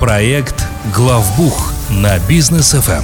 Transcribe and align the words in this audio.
Проект 0.00 0.66
«Главбух» 0.94 1.72
на 1.90 2.18
бизнес 2.28 2.72
ФМ. 2.72 3.02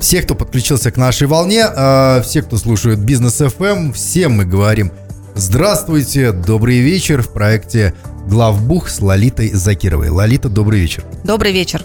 Все, 0.00 0.22
кто 0.22 0.34
подключился 0.34 0.90
к 0.90 0.96
нашей 0.96 1.26
волне, 1.26 1.64
э, 1.66 2.22
все, 2.22 2.42
кто 2.42 2.56
слушает 2.56 2.98
бизнес 2.98 3.42
ФМ, 3.42 3.92
всем 3.92 4.32
мы 4.32 4.46
говорим 4.46 4.90
здравствуйте, 5.34 6.32
добрый 6.32 6.78
вечер 6.78 7.22
в 7.22 7.32
проекте 7.32 7.94
«Главбух» 8.26 8.88
с 8.88 9.00
Лолитой 9.00 9.50
Закировой. 9.50 10.08
Лолита, 10.08 10.48
добрый 10.48 10.80
вечер. 10.80 11.04
Добрый 11.24 11.52
вечер. 11.52 11.84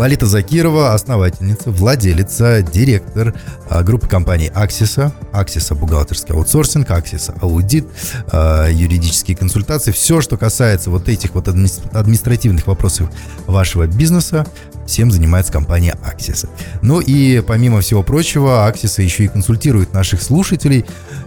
Лолита 0.00 0.24
Закирова, 0.24 0.94
основательница, 0.94 1.70
владелица, 1.70 2.62
директор 2.62 3.34
а, 3.68 3.82
группы 3.82 4.08
компаний 4.08 4.50
Аксиса, 4.54 5.12
Аксиса 5.30 5.74
бухгалтерский 5.74 6.34
аутсорсинг, 6.34 6.90
Аксиса 6.90 7.34
аудит, 7.42 7.86
а, 8.32 8.66
юридические 8.68 9.36
консультации, 9.36 9.92
все, 9.92 10.22
что 10.22 10.38
касается 10.38 10.88
вот 10.88 11.10
этих 11.10 11.34
вот 11.34 11.48
административных 11.48 12.66
вопросов 12.66 13.10
вашего 13.46 13.86
бизнеса, 13.86 14.46
всем 14.86 15.10
занимается 15.10 15.52
компания 15.52 15.94
Аксиса. 16.02 16.48
Ну 16.80 17.00
и 17.00 17.42
помимо 17.46 17.82
всего 17.82 18.02
прочего, 18.02 18.66
Аксиса 18.66 19.02
еще 19.02 19.24
и 19.24 19.28
консультирует 19.28 19.92
наших 19.92 20.22
слушателей, 20.22 20.86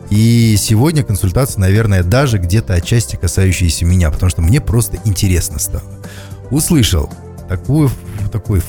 и 0.09 0.55
сегодня 0.57 1.03
консультация, 1.03 1.59
наверное, 1.59 2.01
даже 2.01 2.39
где-то 2.39 2.73
отчасти 2.73 3.17
касающаяся 3.17 3.85
меня, 3.85 4.09
потому 4.09 4.31
что 4.31 4.41
мне 4.41 4.59
просто 4.59 4.97
интересно 5.05 5.59
стало. 5.59 5.83
Услышал 6.49 7.13
такую, 7.47 7.91
такой 8.33 8.61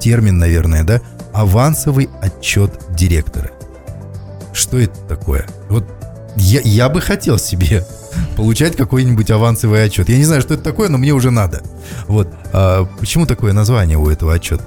термин, 0.00 0.38
наверное, 0.38 0.82
да, 0.82 1.00
авансовый 1.32 2.08
отчет 2.20 2.72
директора. 2.90 3.52
Что 4.52 4.78
это 4.80 4.98
такое? 5.08 5.46
Вот 5.68 5.86
я, 6.36 6.60
я 6.62 6.88
бы 6.88 7.00
хотел 7.00 7.38
себе 7.38 7.86
получать 8.36 8.76
какой-нибудь 8.76 9.30
авансовый 9.30 9.84
отчет. 9.84 10.08
Я 10.08 10.16
не 10.16 10.24
знаю, 10.24 10.40
что 10.40 10.54
это 10.54 10.62
такое, 10.62 10.88
но 10.88 10.98
мне 10.98 11.12
уже 11.12 11.30
надо. 11.30 11.62
Вот. 12.08 12.28
А 12.52 12.86
почему 12.98 13.26
такое 13.26 13.52
название 13.52 13.98
у 13.98 14.08
этого 14.08 14.34
отчета? 14.34 14.64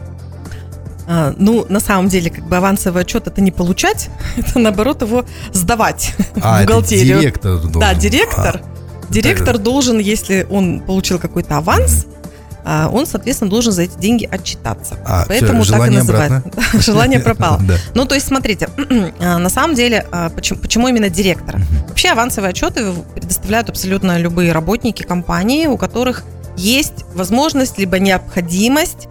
А, 1.05 1.33
ну, 1.37 1.65
на 1.67 1.79
самом 1.79 2.07
деле, 2.07 2.29
как 2.29 2.47
бы 2.47 2.55
авансовый 2.55 3.01
отчет 3.01 3.27
это 3.27 3.41
не 3.41 3.51
получать, 3.51 4.09
это 4.37 4.59
наоборот 4.59 5.01
его 5.01 5.25
сдавать 5.51 6.13
а, 6.41 6.61
в 6.61 6.65
бухгалтерию. 6.65 7.15
Это 7.15 7.21
директор 7.21 7.57
должен. 7.57 7.79
Да, 7.79 7.93
директор. 7.93 8.61
А, 8.63 9.13
директор 9.13 9.55
это... 9.55 9.63
должен, 9.63 9.99
если 9.99 10.47
он 10.49 10.79
получил 10.79 11.19
какой-то 11.19 11.57
аванс, 11.57 12.05
а, 12.05 12.22
он, 12.65 13.05
соответственно, 13.05 13.49
должен 13.49 13.71
за 13.73 13.83
эти 13.83 13.97
деньги 13.97 14.27
отчитаться. 14.29 14.97
А, 15.05 15.25
Поэтому 15.27 15.63
все, 15.63 15.77
так 15.77 15.87
и 15.87 15.91
называют. 15.91 16.43
Желание 16.73 17.19
пропало. 17.19 17.61
Ну, 17.93 18.05
то 18.05 18.15
есть, 18.15 18.27
смотрите, 18.27 18.69
а, 19.19 19.37
на 19.37 19.49
самом 19.49 19.75
деле, 19.75 20.05
а, 20.11 20.29
почему 20.29 20.87
именно 20.87 21.09
директор? 21.09 21.59
Вообще 21.87 22.09
авансовые 22.09 22.51
отчеты 22.51 22.93
предоставляют 23.15 23.69
абсолютно 23.69 24.17
любые 24.17 24.51
работники 24.51 25.03
компании, 25.03 25.67
у 25.67 25.77
которых 25.77 26.23
есть 26.55 27.05
возможность 27.13 27.77
либо 27.77 27.99
необходимость 27.99 29.07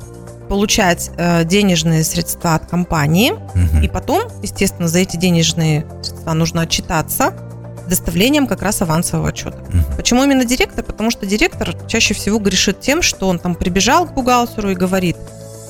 получать 0.49 1.11
э, 1.17 1.45
денежные 1.45 2.05
средства 2.05 2.55
от 2.55 2.67
компании, 2.67 3.33
и 3.83 3.89
потом, 3.89 4.29
естественно, 4.43 4.87
за 4.87 4.99
эти 4.99 5.17
денежные 5.17 5.87
средства 6.03 6.33
нужно 6.35 6.63
отчитаться 6.63 7.33
доставлением 7.89 8.47
как 8.47 8.63
раз 8.63 8.83
авансового 8.83 9.29
отчета. 9.29 9.59
Угу. 9.59 9.97
Почему 9.97 10.25
именно 10.25 10.45
директор? 10.45 10.85
Потому 10.85 11.11
что 11.11 11.27
директор 11.27 11.77
чаще 11.87 12.15
всего 12.15 12.39
грешит 12.39 12.81
тем, 12.81 13.03
что 13.03 13.29
он 13.29 13.39
там 13.39 13.55
прибежал 13.55 14.07
к 14.07 14.15
бухгалтеру 14.15 14.71
и 14.71 14.75
говорит, 14.75 15.17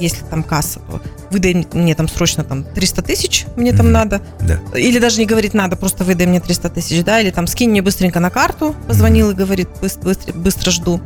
если 0.01 0.25
там 0.25 0.43
касса, 0.43 0.81
то 0.81 1.01
выдай 1.31 1.67
мне 1.73 1.95
там 1.95 2.09
срочно 2.09 2.45
там 2.45 2.65
300 2.65 3.03
тысяч, 3.03 3.47
мне 3.57 3.73
там 3.73 3.93
надо. 3.93 4.21
Да. 4.41 4.59
Или 4.77 4.99
даже 4.99 5.19
не 5.19 5.27
говорит 5.27 5.55
надо, 5.55 5.77
просто 5.77 6.05
выдай 6.05 6.27
мне 6.27 6.41
300 6.41 6.71
тысяч, 6.71 7.05
да, 7.05 7.21
или 7.21 7.31
там 7.31 7.47
скинь 7.47 7.71
мне 7.71 7.83
быстренько 7.83 8.21
на 8.21 8.31
карту, 8.31 8.75
позвонил 8.89 9.31
mm 9.31 9.33
и 9.33 9.35
говорит, 9.37 9.69
быстро, 9.81 10.03
быстро, 10.03 10.33
быстро 10.33 10.71
жду. 10.71 11.01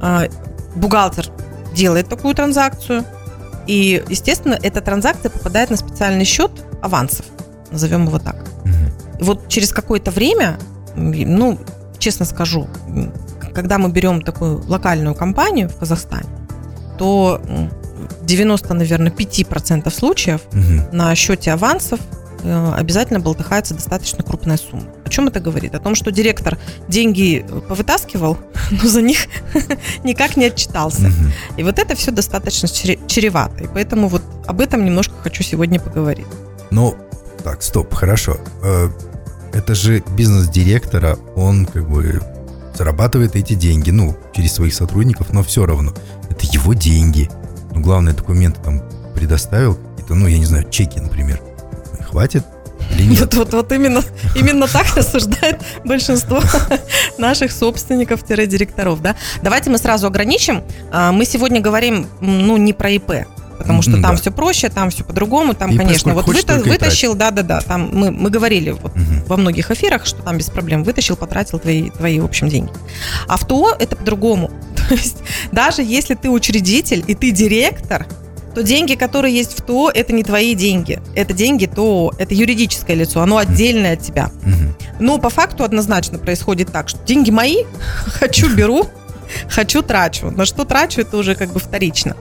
А, 0.00 0.28
бухгалтер 0.74 1.28
делает 1.74 2.08
такую 2.08 2.34
транзакцию, 2.34 3.04
и, 3.66 4.02
естественно, 4.08 4.58
эта 4.62 4.80
транзакция 4.80 5.30
попадает 5.30 5.70
на 5.70 5.76
специальный 5.76 6.24
счет 6.24 6.50
авансов, 6.82 7.24
назовем 7.70 8.06
его 8.06 8.18
так 8.18 8.53
вот 9.20 9.48
через 9.48 9.72
какое-то 9.72 10.10
время, 10.10 10.58
ну, 10.96 11.58
честно 11.98 12.24
скажу, 12.24 12.68
когда 13.54 13.78
мы 13.78 13.90
берем 13.90 14.20
такую 14.22 14.62
локальную 14.66 15.14
компанию 15.14 15.68
в 15.68 15.76
Казахстане, 15.76 16.28
то 16.98 17.40
90, 18.22 18.74
наверное, 18.74 19.12
5% 19.12 19.90
случаев 19.90 20.42
угу. 20.52 20.96
на 20.96 21.14
счете 21.14 21.52
авансов 21.52 22.00
э, 22.42 22.72
обязательно 22.76 23.20
болтыхается 23.20 23.74
достаточно 23.74 24.22
крупная 24.24 24.56
сумма. 24.56 24.84
О 25.04 25.08
чем 25.08 25.28
это 25.28 25.40
говорит? 25.40 25.74
О 25.74 25.80
том, 25.80 25.94
что 25.94 26.10
директор 26.10 26.58
деньги 26.88 27.44
повытаскивал, 27.68 28.38
но 28.70 28.88
за 28.88 29.02
них 29.02 29.26
никак 30.04 30.36
не 30.36 30.46
отчитался. 30.46 31.06
Угу. 31.06 31.58
И 31.58 31.62
вот 31.62 31.78
это 31.78 31.94
все 31.94 32.10
достаточно 32.10 32.68
чревато. 32.68 33.64
И 33.64 33.68
поэтому 33.72 34.08
вот 34.08 34.22
об 34.46 34.60
этом 34.60 34.84
немножко 34.84 35.14
хочу 35.22 35.42
сегодня 35.42 35.80
поговорить. 35.80 36.26
Ну, 36.70 36.96
так, 37.44 37.62
стоп, 37.62 37.92
хорошо. 37.94 38.38
Э, 38.62 38.88
это 39.52 39.74
же 39.74 40.02
бизнес 40.16 40.48
директора, 40.48 41.16
он 41.36 41.66
как 41.66 41.88
бы 41.88 42.20
зарабатывает 42.74 43.36
эти 43.36 43.54
деньги, 43.54 43.90
ну, 43.90 44.16
через 44.34 44.54
своих 44.54 44.74
сотрудников, 44.74 45.32
но 45.32 45.42
все 45.44 45.64
равно. 45.64 45.94
Это 46.28 46.46
его 46.46 46.74
деньги. 46.74 47.30
Ну, 47.72 47.80
главное, 47.80 48.14
документы 48.14 48.60
там 48.62 48.82
предоставил, 49.14 49.78
это, 49.98 50.14
ну, 50.14 50.26
я 50.26 50.38
не 50.38 50.46
знаю, 50.46 50.68
чеки, 50.70 50.98
например. 50.98 51.40
Хватит 52.08 52.44
или 52.90 53.04
нет? 53.04 53.34
Вот, 53.34 53.52
вот, 53.52 53.72
именно, 53.72 54.02
именно 54.34 54.66
так 54.66 54.86
рассуждает 54.96 55.60
большинство 55.84 56.40
наших 57.18 57.52
собственников-директоров, 57.52 59.02
да. 59.02 59.16
Давайте 59.42 59.70
мы 59.70 59.78
сразу 59.78 60.06
ограничим. 60.06 60.62
А, 60.90 61.12
мы 61.12 61.24
сегодня 61.24 61.60
говорим, 61.60 62.06
ну, 62.20 62.56
не 62.56 62.72
про 62.72 62.90
ИП, 62.90 63.26
потому 63.64 63.80
что 63.80 63.92
там 63.92 64.02
да. 64.02 64.16
все 64.16 64.30
проще, 64.30 64.68
там 64.68 64.90
все 64.90 65.04
по-другому, 65.04 65.54
там, 65.54 65.70
и 65.70 65.76
конечно, 65.78 66.12
вот 66.12 66.26
выта- 66.26 66.62
вытащил, 66.62 67.14
да-да-да, 67.14 67.62
там 67.62 67.88
мы, 67.92 68.10
мы 68.10 68.28
говорили 68.28 68.70
вот 68.70 68.94
mm-hmm. 68.94 69.26
во 69.26 69.38
многих 69.38 69.70
эфирах, 69.70 70.04
что 70.04 70.22
там 70.22 70.36
без 70.36 70.50
проблем 70.50 70.84
вытащил, 70.84 71.16
потратил 71.16 71.58
твои, 71.58 71.88
твои, 71.88 72.20
в 72.20 72.26
общем, 72.26 72.48
деньги. 72.48 72.70
А 73.26 73.38
в 73.38 73.46
ТО 73.46 73.74
это 73.78 73.96
по-другому. 73.96 74.50
То 74.88 74.94
есть 74.94 75.16
даже 75.50 75.82
если 75.82 76.14
ты 76.14 76.28
учредитель 76.28 77.02
и 77.06 77.14
ты 77.14 77.30
директор, 77.30 78.06
то 78.54 78.62
деньги, 78.62 78.94
которые 78.94 79.34
есть 79.34 79.58
в 79.58 79.62
ТО, 79.62 79.90
это 79.92 80.12
не 80.12 80.22
твои 80.22 80.54
деньги. 80.54 81.00
Это 81.14 81.32
деньги 81.32 81.66
ТО, 81.66 82.12
это 82.18 82.34
юридическое 82.34 82.94
лицо, 82.94 83.22
оно 83.22 83.38
отдельное 83.38 83.94
от 83.94 84.02
тебя. 84.02 84.30
Но 85.00 85.18
по 85.18 85.30
факту 85.30 85.64
однозначно 85.64 86.18
происходит 86.18 86.70
так, 86.70 86.90
что 86.90 86.98
деньги 87.04 87.30
мои, 87.30 87.64
хочу 88.06 88.54
беру, 88.54 88.86
хочу 89.48 89.82
трачу. 89.82 90.30
На 90.30 90.44
что 90.44 90.64
трачу, 90.64 91.00
это 91.00 91.16
уже 91.16 91.34
как 91.34 91.52
бы 91.52 91.60
вторично. 91.60 92.16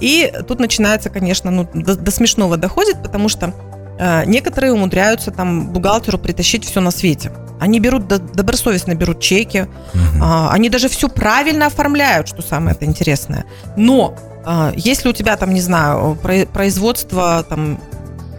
И 0.00 0.32
тут 0.46 0.60
начинается, 0.60 1.10
конечно, 1.10 1.50
ну, 1.50 1.68
до, 1.74 1.96
до 1.96 2.10
смешного 2.10 2.56
доходит, 2.56 3.02
потому 3.02 3.28
что 3.28 3.52
э, 3.98 4.24
некоторые 4.26 4.72
умудряются 4.72 5.30
там 5.30 5.68
бухгалтеру 5.68 6.18
притащить 6.18 6.64
все 6.64 6.80
на 6.80 6.90
свете. 6.90 7.32
Они 7.60 7.80
берут 7.80 8.06
добросовестно 8.06 8.94
берут 8.94 9.20
чеки, 9.20 9.62
угу. 9.62 10.24
они 10.50 10.70
даже 10.70 10.88
все 10.88 11.08
правильно 11.08 11.66
оформляют, 11.66 12.28
что 12.28 12.40
самое 12.42 12.76
это 12.76 12.84
интересное. 12.84 13.44
Но 13.76 14.14
э, 14.46 14.72
если 14.76 15.08
у 15.08 15.12
тебя 15.12 15.36
там, 15.36 15.52
не 15.52 15.60
знаю, 15.60 16.16
производство 16.52 17.44
там 17.48 17.80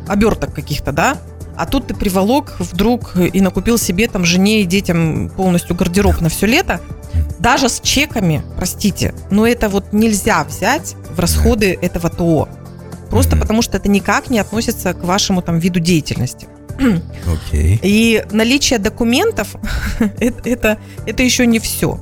оберток 0.07 0.53
каких-то, 0.53 0.91
да, 0.91 1.17
а 1.59 1.65
тут 1.65 1.87
ты 1.87 1.93
приволок 1.93 2.55
вдруг 2.59 3.17
и 3.17 3.41
накупил 3.41 3.77
себе 3.77 4.07
там 4.07 4.23
жене 4.23 4.61
и 4.61 4.65
детям 4.65 5.29
полностью 5.35 5.75
гардероб 5.75 6.21
на 6.21 6.29
все 6.29 6.45
лето, 6.45 6.79
даже 7.39 7.69
с 7.69 7.79
чеками, 7.79 8.43
простите, 8.55 9.13
но 9.29 9.47
это 9.47 9.69
вот 9.69 9.93
нельзя 9.93 10.43
взять 10.43 10.95
в 11.11 11.19
расходы 11.19 11.77
этого 11.81 12.09
ТО. 12.09 12.49
Просто 13.09 13.35
mm-hmm. 13.35 13.39
потому 13.41 13.61
что 13.61 13.77
это 13.77 13.89
никак 13.89 14.29
не 14.29 14.39
относится 14.39 14.93
к 14.93 15.03
вашему 15.03 15.41
там 15.41 15.59
виду 15.59 15.79
деятельности. 15.79 16.47
Okay. 16.79 17.79
И 17.81 18.23
наличие 18.31 18.79
документов 18.79 19.55
это, 20.19 20.49
это, 20.49 20.77
это 21.05 21.23
еще 21.23 21.45
не 21.45 21.59
все. 21.59 21.99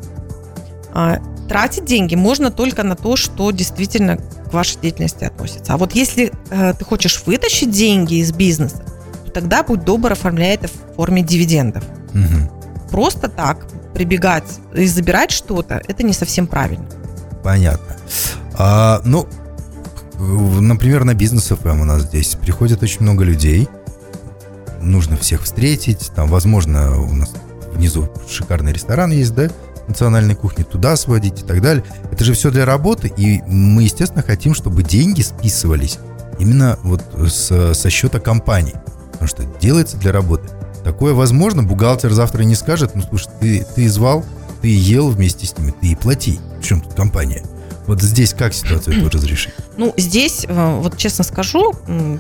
А, 0.93 1.19
тратить 1.47 1.85
деньги 1.85 2.15
можно 2.15 2.51
только 2.51 2.83
на 2.83 2.95
то, 2.95 3.15
что 3.15 3.51
действительно 3.51 4.17
к 4.17 4.53
вашей 4.53 4.79
деятельности 4.79 5.23
относится. 5.23 5.73
А 5.73 5.77
вот 5.77 5.93
если 5.95 6.31
э, 6.49 6.73
ты 6.77 6.85
хочешь 6.85 7.23
вытащить 7.25 7.71
деньги 7.71 8.15
из 8.15 8.31
бизнеса, 8.31 8.83
то 9.25 9.31
тогда 9.31 9.63
будь 9.63 9.83
добр, 9.83 10.11
оформляй 10.11 10.55
это 10.55 10.67
в 10.67 10.95
форме 10.95 11.23
дивидендов. 11.23 11.83
Угу. 12.13 12.56
Просто 12.91 13.27
так 13.27 13.67
прибегать 13.93 14.59
и 14.73 14.85
забирать 14.87 15.31
что-то, 15.31 15.81
это 15.87 16.03
не 16.03 16.13
совсем 16.13 16.47
правильно. 16.47 16.85
Понятно. 17.43 17.95
А, 18.53 19.01
ну, 19.03 19.27
например, 20.19 21.03
на 21.03 21.13
бизнес 21.13 21.47
ФМ 21.47 21.81
у 21.81 21.85
нас 21.85 22.03
здесь 22.03 22.35
приходит 22.35 22.83
очень 22.83 23.01
много 23.01 23.23
людей. 23.23 23.67
Нужно 24.81 25.17
всех 25.17 25.43
встретить. 25.43 26.11
Там, 26.15 26.29
возможно, 26.29 26.99
у 26.99 27.13
нас 27.13 27.31
внизу 27.73 28.09
шикарный 28.29 28.73
ресторан 28.73 29.11
есть, 29.11 29.33
да? 29.33 29.49
национальной 29.87 30.35
кухни 30.35 30.63
туда 30.63 30.95
сводить 30.95 31.41
и 31.41 31.45
так 31.45 31.61
далее. 31.61 31.83
Это 32.11 32.23
же 32.23 32.33
все 32.33 32.51
для 32.51 32.65
работы, 32.65 33.11
и 33.15 33.41
мы, 33.47 33.83
естественно, 33.83 34.21
хотим, 34.21 34.53
чтобы 34.53 34.83
деньги 34.83 35.21
списывались 35.21 35.99
именно 36.39 36.77
вот 36.83 37.03
с, 37.15 37.73
со 37.73 37.89
счета 37.89 38.19
компании, 38.19 38.75
потому 39.13 39.27
что 39.27 39.43
делается 39.59 39.97
для 39.97 40.11
работы. 40.11 40.49
Такое 40.83 41.13
возможно, 41.13 41.63
бухгалтер 41.63 42.11
завтра 42.11 42.43
не 42.43 42.55
скажет, 42.55 42.95
ну, 42.95 43.01
слушай, 43.01 43.29
ты, 43.39 43.65
ты 43.75 43.89
звал, 43.89 44.23
ты 44.61 44.69
ел 44.69 45.09
вместе 45.09 45.45
с 45.45 45.57
ними, 45.57 45.73
ты 45.79 45.87
и 45.87 45.95
плати. 45.95 46.39
В 46.59 46.63
чем 46.63 46.81
тут 46.81 46.93
компания? 46.93 47.43
Вот 47.87 48.01
здесь 48.01 48.33
как 48.33 48.53
ситуацию 48.53 48.97
эту 49.07 49.17
разрешить? 49.17 49.53
Ну, 49.77 49.93
здесь, 49.97 50.45
э, 50.47 50.79
вот 50.81 50.97
честно 50.97 51.23
скажу, 51.23 51.73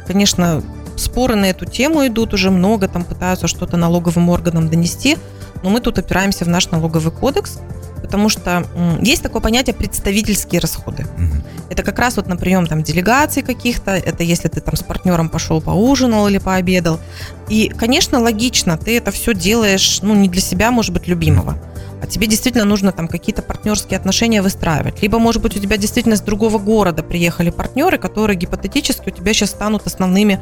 конечно, 0.05 0.63
споры 0.95 1.35
на 1.35 1.45
эту 1.45 1.65
тему 1.65 2.05
идут 2.07 2.33
уже 2.33 2.51
много, 2.51 2.87
там 2.87 3.03
пытаются 3.03 3.47
что-то 3.47 3.77
налоговым 3.77 4.29
органам 4.29 4.69
донести, 4.69 5.17
но 5.63 5.69
мы 5.69 5.79
тут 5.79 5.99
опираемся 5.99 6.45
в 6.45 6.49
наш 6.49 6.69
налоговый 6.71 7.11
кодекс, 7.11 7.59
потому 8.07 8.29
что 8.29 8.65
есть 9.01 9.21
такое 9.21 9.41
понятие 9.41 9.73
представительские 9.73 10.61
расходы. 10.61 11.03
Угу. 11.03 11.43
Это 11.71 11.83
как 11.83 11.99
раз 11.99 12.15
вот 12.15 12.27
на 12.27 12.37
прием 12.37 12.65
там 12.65 12.81
делегаций 12.81 13.43
каких-то, 13.43 13.91
это 13.91 14.23
если 14.23 14.47
ты 14.47 14.61
там 14.61 14.77
с 14.77 14.83
партнером 14.83 15.27
пошел 15.27 15.59
поужинал 15.59 16.29
или 16.29 16.37
пообедал. 16.37 17.01
И, 17.49 17.67
конечно, 17.67 18.21
логично, 18.21 18.77
ты 18.77 18.97
это 18.97 19.11
все 19.11 19.33
делаешь, 19.33 19.99
ну, 20.01 20.15
не 20.15 20.29
для 20.29 20.39
себя, 20.39 20.71
может 20.71 20.93
быть, 20.93 21.05
любимого, 21.07 21.57
а 22.01 22.07
тебе 22.07 22.27
действительно 22.27 22.63
нужно 22.63 22.93
там 22.93 23.09
какие-то 23.09 23.41
партнерские 23.41 23.97
отношения 23.97 24.41
выстраивать. 24.41 25.01
Либо, 25.01 25.19
может 25.19 25.41
быть, 25.41 25.57
у 25.57 25.59
тебя 25.59 25.75
действительно 25.75 26.15
с 26.15 26.21
другого 26.21 26.59
города 26.59 27.03
приехали 27.03 27.49
партнеры, 27.49 27.97
которые 27.97 28.37
гипотетически 28.37 29.09
у 29.09 29.11
тебя 29.11 29.33
сейчас 29.33 29.49
станут 29.49 29.85
основными 29.85 30.39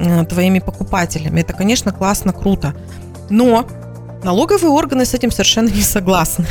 э, 0.00 0.24
твоими 0.24 0.58
покупателями. 0.58 1.42
Это, 1.42 1.52
конечно, 1.52 1.92
классно, 1.92 2.32
круто. 2.32 2.74
Но 3.30 3.68
Налоговые 4.24 4.70
органы 4.70 5.04
с 5.04 5.12
этим 5.12 5.30
совершенно 5.30 5.68
не 5.68 5.82
согласны. 5.82 6.46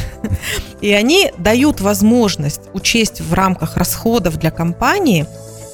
И 0.79 0.91
они 0.91 1.31
дают 1.39 1.81
возможность 1.81 2.61
учесть 2.73 3.19
в 3.19 3.33
рамках 3.33 3.77
расходов 3.77 4.37
для 4.37 4.51
компании 4.51 5.25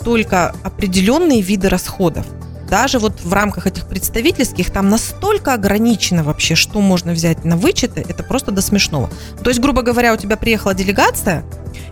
только 0.04 0.56
определенные 0.64 1.42
виды 1.42 1.68
расходов. 1.68 2.26
Даже 2.70 3.00
вот 3.00 3.20
в 3.22 3.34
рамках 3.34 3.68
этих 3.68 3.86
представительских 3.88 4.72
там 4.72 4.90
настолько 4.90 5.54
ограничено 5.54 6.24
вообще, 6.24 6.56
что 6.56 6.80
можно 6.80 7.12
взять 7.12 7.44
на 7.44 7.58
вычеты, 7.58 8.06
это 8.08 8.24
просто 8.24 8.52
до 8.52 8.62
смешного. 8.62 9.10
То 9.44 9.50
есть, 9.50 9.60
грубо 9.60 9.82
говоря, 9.82 10.14
у 10.14 10.18
тебя 10.18 10.38
приехала 10.38 10.74
делегация, 10.74 11.44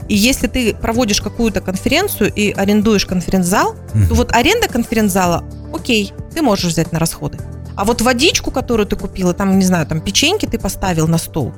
и 0.07 0.15
если 0.15 0.48
ты 0.48 0.74
проводишь 0.74 1.19
какую-то 1.19 1.62
конференцию 1.62 2.31
и 2.33 2.51
арендуешь 2.51 3.06
конференц-зал, 3.06 3.75
то 4.07 4.15
вот 4.15 4.31
аренда 4.33 4.68
конференц-зала, 4.69 5.44
окей, 5.74 6.13
ты 6.33 6.42
можешь 6.42 6.71
взять 6.71 6.92
на 6.92 7.00
расходы. 7.00 7.39
А 7.77 7.85
вот 7.85 8.01
водичку, 8.01 8.50
которую 8.50 8.88
ты 8.88 8.95
купила, 8.95 9.33
там, 9.33 9.59
не 9.59 9.65
знаю, 9.65 9.85
там 9.85 10.01
печеньки 10.01 10.47
ты 10.47 10.57
поставил 10.57 11.07
на 11.07 11.19
стол, 11.19 11.53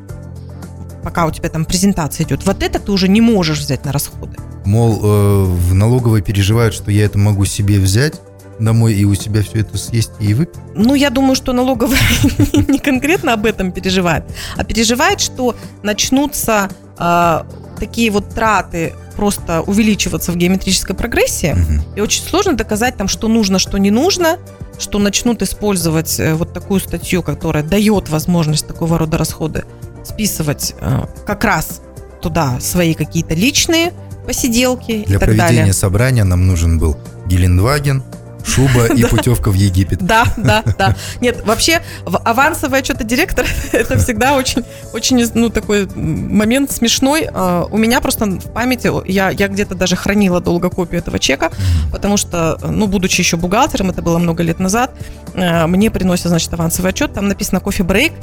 пока 1.01 1.25
у 1.25 1.31
тебя 1.31 1.47
там 1.49 1.63
презентация 1.63 2.25
идет, 2.25 2.45
вот 2.45 2.61
это 2.61 2.77
ты 2.77 2.91
уже 2.91 3.07
не 3.07 3.21
можешь 3.21 3.59
взять 3.59 3.85
на 3.85 3.93
расходы. 3.93 4.35
Мол, 4.65 4.99
э, 5.01 5.43
в 5.45 5.73
налоговой 5.73 6.21
переживают, 6.21 6.73
что 6.75 6.91
я 6.91 7.05
это 7.05 7.17
могу 7.17 7.45
себе 7.45 7.79
взять 7.79 8.19
домой 8.59 8.95
и 8.95 9.05
у 9.05 9.15
себя 9.15 9.41
все 9.41 9.59
это 9.59 9.77
съесть 9.77 10.11
и 10.19 10.33
выпить? 10.33 10.59
Ну, 10.75 10.93
я 10.93 11.09
думаю, 11.09 11.35
что 11.35 11.53
налоговая 11.53 11.97
не 12.67 12.79
конкретно 12.79 13.31
об 13.31 13.45
этом 13.45 13.71
переживает, 13.71 14.25
а 14.57 14.65
переживает, 14.65 15.21
что 15.21 15.55
начнутся 15.83 16.69
э, 16.97 17.43
такие 17.79 18.11
вот 18.11 18.27
траты 18.35 18.93
просто 19.19 19.61
увеличиваться 19.63 20.31
в 20.31 20.37
геометрической 20.37 20.95
прогрессии, 20.95 21.51
угу. 21.51 21.83
и 21.97 21.99
очень 21.99 22.23
сложно 22.23 22.53
доказать 22.53 22.95
там, 22.95 23.09
что 23.09 23.27
нужно, 23.27 23.59
что 23.59 23.77
не 23.77 23.91
нужно, 23.91 24.37
что 24.79 24.97
начнут 24.97 25.41
использовать 25.41 26.21
э, 26.21 26.35
вот 26.35 26.53
такую 26.53 26.79
статью, 26.79 27.21
которая 27.21 27.61
дает 27.61 28.07
возможность 28.07 28.65
такого 28.65 28.97
рода 28.97 29.17
расходы 29.17 29.65
списывать 30.05 30.73
э, 30.79 31.01
как 31.25 31.43
раз 31.43 31.81
туда 32.21 32.61
свои 32.61 32.93
какие-то 32.93 33.33
личные 33.33 33.91
посиделки 34.25 35.03
Для 35.03 35.17
и 35.17 35.19
так 35.19 35.19
проведения 35.19 35.57
далее. 35.57 35.73
собрания 35.73 36.23
нам 36.23 36.47
нужен 36.47 36.79
был 36.79 36.97
Гелендваген, 37.25 38.01
шуба 38.49 38.87
и 38.87 39.03
путевка 39.09 39.51
в 39.51 39.55
Египет. 39.55 39.99
Да, 39.99 40.25
да, 40.37 40.63
да. 40.77 40.95
Нет, 41.21 41.45
вообще 41.45 41.81
авансовое 42.05 42.83
что-то 42.83 43.03
директор 43.03 43.45
это 43.71 43.97
всегда 43.97 44.35
очень, 44.35 44.63
очень, 44.93 45.25
ну 45.33 45.49
такой 45.49 45.87
момент 45.95 46.71
смешной. 46.71 47.27
А, 47.31 47.65
у 47.69 47.77
меня 47.77 48.01
просто 48.01 48.25
в 48.25 48.51
памяти 48.51 48.91
я 49.09 49.29
я 49.29 49.47
где-то 49.47 49.75
даже 49.75 49.95
хранила 49.95 50.41
долго 50.41 50.69
копию 50.69 51.01
этого 51.01 51.19
чека, 51.19 51.51
потому 51.91 52.17
что, 52.17 52.57
ну 52.63 52.87
будучи 52.87 53.21
еще 53.21 53.37
бухгалтером, 53.37 53.89
это 53.89 54.01
было 54.01 54.17
много 54.17 54.43
лет 54.43 54.59
назад, 54.59 54.91
а, 55.35 55.67
мне 55.67 55.91
приносят, 55.91 56.27
значит, 56.27 56.53
авансовый 56.53 56.89
отчет, 56.89 57.13
там 57.13 57.27
написано 57.27 57.59
кофе 57.59 57.83
брейк, 57.83 58.13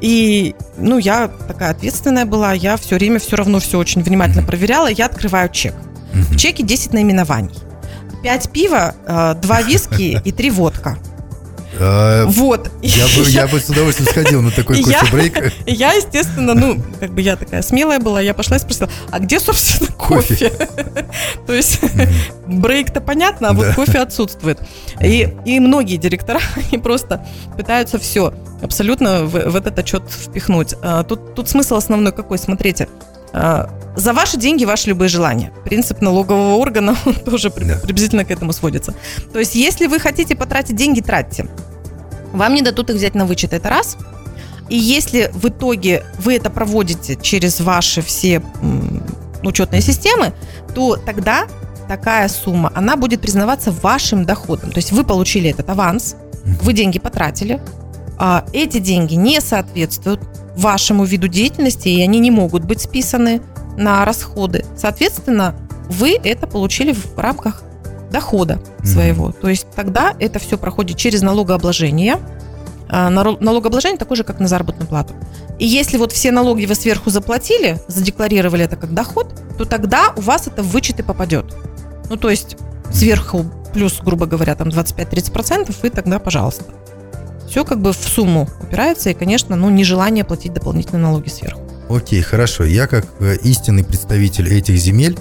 и, 0.00 0.54
ну 0.76 0.98
я 0.98 1.28
такая 1.48 1.70
ответственная 1.70 2.24
была, 2.24 2.52
я 2.52 2.76
все 2.76 2.96
время 2.96 3.18
все 3.18 3.36
равно 3.36 3.60
все 3.60 3.78
очень 3.78 4.02
внимательно 4.02 4.42
проверяла, 4.42 4.88
я 4.88 5.06
открываю 5.06 5.48
чек. 5.50 5.74
В 6.12 6.36
чеке 6.36 6.62
10 6.62 6.92
наименований. 6.92 7.54
5 8.22 8.50
пива, 8.50 8.94
2 9.40 9.62
виски 9.62 10.20
и 10.24 10.32
3 10.32 10.50
водка. 10.50 10.98
А, 11.78 12.26
вот. 12.26 12.70
Я 12.82 13.04
бы, 13.06 13.30
я 13.30 13.46
бы 13.46 13.58
с 13.58 13.68
удовольствием 13.70 14.10
сходил 14.10 14.42
на 14.42 14.50
такой 14.50 14.82
кофе-брейк. 14.82 15.52
Я, 15.66 15.92
естественно, 15.92 16.54
ну, 16.54 16.82
как 16.98 17.12
бы 17.12 17.22
я 17.22 17.36
такая 17.36 17.62
смелая 17.62 17.98
была, 17.98 18.20
я 18.20 18.34
пошла 18.34 18.56
и 18.56 18.60
спросила, 18.60 18.90
а 19.10 19.18
где, 19.18 19.40
собственно, 19.40 19.90
кофе? 19.92 20.52
То 21.46 21.54
есть 21.54 21.80
брейк-то 22.46 23.00
понятно, 23.00 23.50
а 23.50 23.52
вот 23.52 23.74
кофе 23.74 24.00
отсутствует. 24.00 24.58
И, 25.00 25.28
и 25.46 25.60
многие 25.60 25.96
директора, 25.96 26.40
они 26.56 26.78
просто 26.78 27.26
пытаются 27.56 27.98
все 27.98 28.34
абсолютно 28.62 29.24
в, 29.24 29.50
в 29.50 29.56
этот 29.56 29.78
отчет 29.78 30.02
впихнуть. 30.08 30.74
А, 30.82 31.02
тут, 31.04 31.34
тут 31.34 31.48
смысл 31.48 31.76
основной 31.76 32.12
какой? 32.12 32.38
Смотрите, 32.38 32.88
за 33.32 34.12
ваши 34.12 34.36
деньги 34.36 34.64
ваши 34.64 34.88
любые 34.88 35.08
желания. 35.08 35.52
Принцип 35.64 36.00
налогового 36.00 36.54
органа 36.56 36.96
тоже 37.24 37.50
да. 37.50 37.78
приблизительно 37.78 38.24
к 38.24 38.30
этому 38.30 38.52
сводится. 38.52 38.94
То 39.32 39.38
есть, 39.38 39.54
если 39.54 39.86
вы 39.86 39.98
хотите 39.98 40.34
потратить 40.36 40.76
деньги, 40.76 41.00
тратьте. 41.00 41.46
Вам 42.32 42.54
не 42.54 42.62
дадут 42.62 42.90
их 42.90 42.96
взять 42.96 43.14
на 43.14 43.26
вычет, 43.26 43.52
это 43.52 43.68
раз. 43.68 43.96
И 44.68 44.76
если 44.76 45.30
в 45.32 45.48
итоге 45.48 46.04
вы 46.18 46.36
это 46.36 46.48
проводите 46.48 47.16
через 47.20 47.60
ваши 47.60 48.02
все 48.02 48.40
учетные 49.42 49.80
системы, 49.80 50.32
то 50.74 50.96
тогда 50.96 51.46
такая 51.88 52.28
сумма, 52.28 52.70
она 52.76 52.96
будет 52.96 53.20
признаваться 53.20 53.72
вашим 53.72 54.24
доходом. 54.24 54.70
То 54.70 54.78
есть 54.78 54.92
вы 54.92 55.02
получили 55.02 55.50
этот 55.50 55.68
аванс, 55.70 56.14
вы 56.62 56.72
деньги 56.72 57.00
потратили, 57.00 57.60
а 58.16 58.44
эти 58.52 58.78
деньги 58.78 59.14
не 59.14 59.40
соответствуют 59.40 60.20
вашему 60.60 61.04
виду 61.04 61.28
деятельности, 61.28 61.88
и 61.88 62.02
они 62.02 62.18
не 62.18 62.30
могут 62.30 62.64
быть 62.64 62.80
списаны 62.80 63.42
на 63.76 64.04
расходы. 64.04 64.64
Соответственно, 64.76 65.54
вы 65.88 66.18
это 66.22 66.46
получили 66.46 66.92
в 66.92 67.18
рамках 67.18 67.62
дохода 68.10 68.60
своего. 68.82 69.28
Mm-hmm. 69.28 69.40
То 69.40 69.48
есть 69.48 69.66
тогда 69.74 70.14
это 70.18 70.38
все 70.38 70.58
проходит 70.58 70.96
через 70.96 71.22
налогообложение. 71.22 72.18
А, 72.88 73.08
налогообложение 73.08 73.98
такое 73.98 74.16
же, 74.16 74.24
как 74.24 74.40
на 74.40 74.48
заработную 74.48 74.88
плату. 74.88 75.14
И 75.58 75.66
если 75.66 75.96
вот 75.96 76.12
все 76.12 76.32
налоги 76.32 76.66
вы 76.66 76.74
сверху 76.74 77.10
заплатили, 77.10 77.80
задекларировали 77.86 78.64
это 78.64 78.76
как 78.76 78.92
доход, 78.94 79.32
то 79.58 79.64
тогда 79.64 80.12
у 80.16 80.20
вас 80.20 80.46
это 80.46 80.62
в 80.62 80.70
вычеты 80.70 81.02
попадет. 81.02 81.54
Ну, 82.08 82.16
то 82.16 82.30
есть 82.30 82.56
сверху 82.92 83.44
плюс, 83.72 84.00
грубо 84.02 84.26
говоря, 84.26 84.54
там 84.54 84.68
25-30%, 84.68 85.74
и 85.82 85.90
тогда, 85.90 86.18
пожалуйста. 86.18 86.64
Все 87.50 87.64
как 87.64 87.82
бы 87.82 87.92
в 87.92 87.96
сумму 87.96 88.48
упирается, 88.62 89.10
и, 89.10 89.14
конечно, 89.14 89.56
ну, 89.56 89.70
нежелание 89.70 90.22
платить 90.22 90.54
дополнительные 90.54 91.02
налоги 91.02 91.28
сверху. 91.28 91.60
Окей, 91.88 92.22
хорошо. 92.22 92.62
Я 92.62 92.86
как 92.86 93.04
э, 93.18 93.38
истинный 93.42 93.82
представитель 93.82 94.54
этих 94.54 94.76
земель 94.76 95.18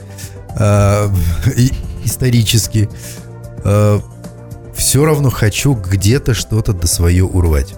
э, 0.55 1.09
исторически 2.03 2.87
э, 3.63 3.99
все 4.75 5.05
равно 5.05 5.31
хочу 5.31 5.73
где-то 5.73 6.35
что-то 6.35 6.73
до 6.73 6.85
свое 6.85 7.23
урвать. 7.23 7.73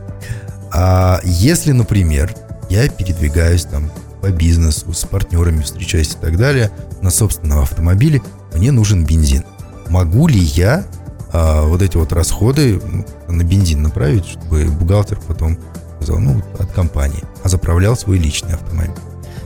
А 0.74 1.22
если, 1.24 1.72
например, 1.72 2.36
я 2.70 2.90
передвигаюсь 2.90 3.64
там 3.64 3.90
по 4.22 4.32
бизнесу, 4.32 4.92
с 4.92 5.06
партнерами 5.06 5.62
встречаюсь 5.62 6.12
и 6.14 6.18
так 6.20 6.36
далее, 6.36 6.72
на 7.02 7.10
собственном 7.10 7.60
автомобиле, 7.60 8.22
мне 8.54 8.74
нужен 8.74 9.06
бензин. 9.06 9.46
Могу 9.88 10.28
ли 10.28 10.40
я 10.40 10.86
а, 11.34 11.66
вот 11.66 11.82
эти 11.82 11.98
вот 11.98 12.12
расходы 12.14 12.82
на 13.28 13.44
бензин 13.44 13.82
направить, 13.82 14.26
чтобы 14.26 14.66
бухгалтер 14.66 15.20
потом 15.28 15.58
сказал, 16.02 16.20
ну, 16.20 16.42
от 16.60 16.72
компании, 16.72 17.24
а 17.44 17.50
заправлял 17.50 17.96
свой 17.96 18.18
личный 18.18 18.56
автомобиль. 18.56 18.96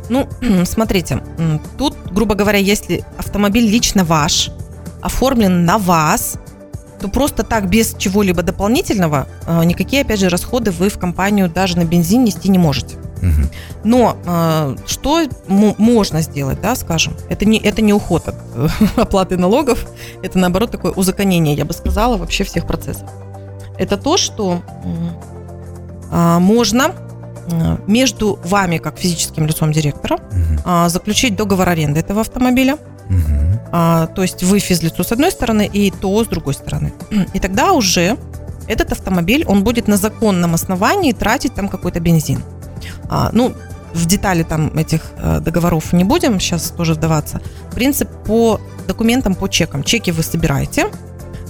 Ну, 0.10 0.28
смотрите, 0.66 1.22
тут, 1.78 1.96
грубо 2.12 2.36
говоря, 2.36 2.60
если 2.60 3.04
автомобиль 3.18 3.70
лично 3.70 4.04
ваш, 4.04 4.52
оформлен 5.02 5.66
на 5.66 5.78
вас, 5.78 6.38
то 7.00 7.10
просто 7.10 7.44
так, 7.44 7.70
без 7.70 7.94
чего-либо 7.98 8.42
дополнительного, 8.42 9.28
а, 9.46 9.64
никакие, 9.64 10.02
опять 10.02 10.20
же, 10.20 10.30
расходы 10.30 10.72
вы 10.72 10.90
в 10.90 10.98
компанию 10.98 11.50
даже 11.50 11.78
на 11.78 11.84
бензин 11.84 12.24
нести 12.24 12.50
не 12.50 12.58
можете. 12.58 12.96
Но 13.84 14.18
э, 14.26 14.76
что 14.88 15.22
можно 15.78 16.22
сделать, 16.22 16.62
да, 16.62 16.76
скажем, 16.76 17.14
это 17.30 17.46
не, 17.46 17.60
это 17.60 17.82
не 17.82 17.94
уход 17.94 18.28
от 18.28 18.36
э, 18.56 18.68
оплаты 18.96 19.38
налогов, 19.38 19.86
это 20.24 20.38
наоборот 20.40 20.72
такое 20.72 20.92
узаконение, 20.92 21.56
я 21.56 21.66
бы 21.66 21.74
сказала, 21.74 22.18
вообще 22.18 22.44
всех 22.44 22.66
процессов. 22.66 23.10
Это 23.78 23.98
то, 23.98 24.18
что 24.18 24.62
э, 26.12 26.40
можно 26.40 26.94
между 27.86 28.40
вами, 28.44 28.80
как 28.80 28.98
физическим 28.98 29.46
лицом 29.46 29.72
директора, 29.72 30.16
угу. 30.16 30.90
заключить 30.90 31.36
договор 31.36 31.70
аренды 31.70 32.00
этого 32.00 32.22
автомобиля. 32.22 32.80
Угу. 33.08 33.56
А, 33.72 34.08
то 34.08 34.24
есть 34.24 34.42
вы 34.42 34.58
физлицо 34.60 35.04
с 35.04 35.12
одной 35.12 35.32
стороны 35.32 35.70
и 35.72 35.92
ТО 35.92 36.24
с 36.24 36.28
другой 36.28 36.56
стороны. 36.56 36.92
И 37.34 37.40
тогда 37.40 37.74
уже 37.74 38.18
этот 38.68 38.92
автомобиль, 38.92 39.46
он 39.48 39.64
будет 39.64 39.88
на 39.88 39.98
законном 39.98 40.54
основании 40.54 41.12
тратить 41.12 41.54
там 41.54 41.68
какой-то 41.68 42.00
бензин. 42.00 42.42
А, 43.10 43.30
ну, 43.34 43.54
в 43.94 44.06
детали 44.06 44.44
там 44.44 44.78
этих 44.78 45.02
э, 45.18 45.40
договоров 45.40 45.94
не 45.94 46.04
будем 46.04 46.40
сейчас 46.40 46.72
тоже 46.72 46.94
вдаваться. 46.94 47.42
Принцип 47.74 48.10
по 48.26 48.60
документам, 48.88 49.36
по 49.36 49.48
чекам. 49.48 49.84
Чеки 49.84 50.12
вы 50.12 50.24
собираете, 50.24 50.88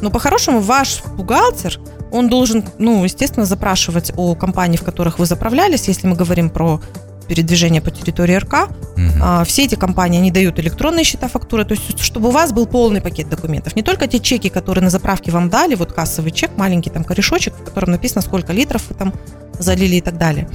но 0.02 0.12
по-хорошему 0.12 0.60
ваш 0.60 1.04
бухгалтер, 1.18 1.80
он 2.12 2.30
должен, 2.30 2.64
ну, 2.78 3.04
естественно, 3.04 3.46
запрашивать 3.46 4.12
о 4.16 4.36
компании, 4.36 4.78
в 4.78 4.84
которых 4.84 5.20
вы 5.20 5.26
заправлялись, 5.26 5.88
если 5.88 6.08
мы 6.08 6.16
говорим 6.16 6.50
про 6.50 6.80
передвижение 7.28 7.82
по 7.82 7.90
территории 7.90 8.36
РК. 8.36 8.70
Угу. 8.96 9.46
Все 9.46 9.66
эти 9.66 9.74
компании, 9.74 10.20
они 10.20 10.32
дают 10.32 10.60
электронные 10.60 11.04
счета, 11.04 11.28
фактуры, 11.28 11.66
то 11.66 11.74
есть 11.74 12.00
чтобы 12.00 12.30
у 12.30 12.32
вас 12.32 12.54
был 12.54 12.68
полный 12.68 13.02
пакет 13.02 13.30
документов. 13.30 13.76
Не 13.76 13.82
только 13.82 14.08
те 14.08 14.20
чеки, 14.20 14.50
которые 14.50 14.84
на 14.84 14.92
заправке 14.92 15.32
вам 15.32 15.50
дали, 15.50 15.74
вот 15.74 15.92
кассовый 15.92 16.32
чек, 16.32 16.52
маленький 16.56 16.92
там 16.92 17.04
корешочек, 17.04 17.56
в 17.56 17.64
котором 17.64 17.92
написано, 17.92 18.22
сколько 18.22 18.54
литров 18.54 18.84
вы 18.90 18.96
там 18.96 19.14
залили 19.58 19.96
и 19.96 20.02
так 20.02 20.20
далее. 20.20 20.48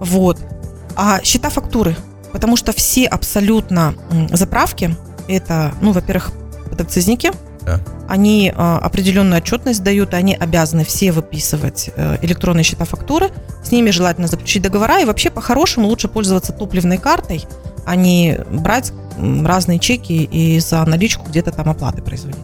Вот. 0.00 0.38
А 0.96 1.22
счета 1.22 1.50
фактуры, 1.50 1.96
потому 2.32 2.56
что 2.56 2.72
все 2.72 3.06
абсолютно 3.06 3.94
заправки, 4.32 4.96
это, 5.28 5.72
ну, 5.80 5.92
во-первых, 5.92 6.32
подакцизники, 6.68 7.30
да. 7.62 7.78
Они 8.08 8.48
э, 8.48 8.52
определенную 8.56 9.38
отчетность 9.38 9.82
дают, 9.82 10.14
они 10.14 10.34
обязаны 10.34 10.84
все 10.84 11.12
выписывать 11.12 11.90
э, 11.94 12.16
электронные 12.22 12.64
счета 12.64 12.84
фактуры, 12.84 13.30
с 13.62 13.70
ними 13.70 13.90
желательно 13.90 14.26
заключить 14.26 14.62
договора, 14.62 15.00
и 15.00 15.04
вообще 15.04 15.30
по-хорошему 15.30 15.86
лучше 15.86 16.08
пользоваться 16.08 16.52
топливной 16.52 16.98
картой, 16.98 17.44
а 17.84 17.96
не 17.96 18.40
брать 18.50 18.92
разные 19.44 19.78
чеки 19.78 20.24
и 20.24 20.58
за 20.60 20.84
наличку 20.86 21.26
где-то 21.28 21.52
там 21.52 21.68
оплаты 21.68 22.02
производить. 22.02 22.40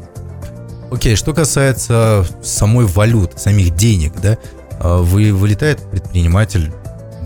Окей, 0.91 1.15
okay, 1.15 1.17
что 1.17 1.33
касается 1.35 2.25
самой 2.43 2.87
валюты, 2.87 3.39
самих 3.39 3.75
денег, 3.75 4.13
да, 4.21 4.39
а, 4.79 4.99
вы, 4.99 5.33
вылетает 5.33 5.81
предприниматель, 5.91 6.73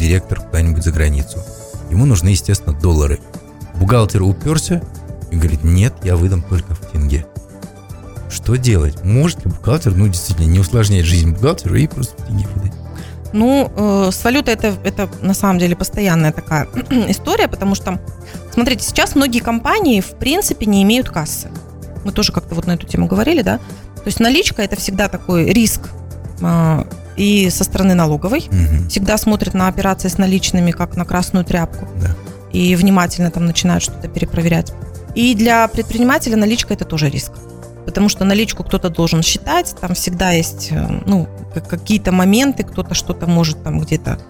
директор 0.00 0.40
куда-нибудь 0.40 0.82
за 0.82 0.90
границу. 0.90 1.38
Ему 1.90 2.06
нужны, 2.06 2.30
естественно, 2.30 2.74
доллары. 2.74 3.20
Бухгалтер 3.74 4.22
уперся 4.22 4.82
и 5.30 5.36
говорит, 5.36 5.62
нет, 5.62 5.94
я 6.02 6.16
выдам 6.16 6.42
только 6.42 6.74
в 6.74 6.80
тенге. 6.90 7.26
Что 8.30 8.56
делать? 8.56 9.04
Может 9.04 9.44
ли 9.44 9.50
бухгалтер, 9.50 9.94
ну, 9.94 10.08
действительно, 10.08 10.46
не 10.46 10.60
усложнять 10.60 11.04
жизнь 11.04 11.32
бухгалтеру 11.32 11.76
и 11.76 11.86
просто 11.86 12.20
деньги 12.26 12.46
выдать? 12.54 12.72
Ну, 13.32 13.70
э, 13.76 14.10
с 14.12 14.24
валютой 14.24 14.54
это, 14.54 14.74
это 14.82 15.08
на 15.20 15.34
самом 15.34 15.58
деле 15.58 15.76
постоянная 15.76 16.32
такая 16.32 16.68
история, 17.08 17.48
потому 17.48 17.74
что, 17.74 18.00
смотрите, 18.52 18.84
сейчас 18.84 19.14
многие 19.14 19.40
компании, 19.40 20.00
в 20.00 20.12
принципе, 20.12 20.66
не 20.66 20.82
имеют 20.82 21.10
кассы. 21.10 21.50
Мы 22.04 22.12
тоже 22.12 22.32
как-то 22.32 22.54
вот 22.54 22.66
на 22.66 22.72
эту 22.72 22.86
тему 22.86 23.06
говорили, 23.06 23.42
да? 23.42 23.58
То 23.58 24.06
есть 24.06 24.20
наличка– 24.20 24.62
это 24.64 24.76
всегда 24.76 25.08
такой 25.08 25.46
риск 25.46 25.90
э, 26.40 26.84
и 27.20 27.50
со 27.50 27.64
стороны 27.64 27.92
налоговой. 27.94 28.48
Угу. 28.48 28.88
Всегда 28.88 29.18
смотрят 29.18 29.52
на 29.52 29.68
операции 29.68 30.08
с 30.08 30.16
наличными, 30.16 30.70
как 30.70 30.96
на 30.96 31.04
красную 31.04 31.44
тряпку. 31.44 31.86
Да. 32.00 32.16
И 32.50 32.74
внимательно 32.76 33.30
там 33.30 33.44
начинают 33.44 33.82
что-то 33.82 34.08
перепроверять. 34.08 34.72
И 35.14 35.34
для 35.34 35.68
предпринимателя 35.68 36.36
наличка– 36.36 36.72
это 36.74 36.84
тоже 36.84 37.10
риск 37.10 37.32
потому 37.86 38.08
что 38.08 38.24
наличку 38.24 38.62
кто-то 38.62 38.88
должен 38.88 39.22
считать, 39.22 39.74
там 39.80 39.94
всегда 39.94 40.30
есть 40.30 40.68
э, 40.70 41.02
ну, 41.06 41.26
какие-то 41.68 42.12
моменты, 42.12 42.62
кто-то 42.62 42.94
что-то 42.94 43.26
может 43.26 43.64
там 43.64 43.80
где-то 43.80 44.20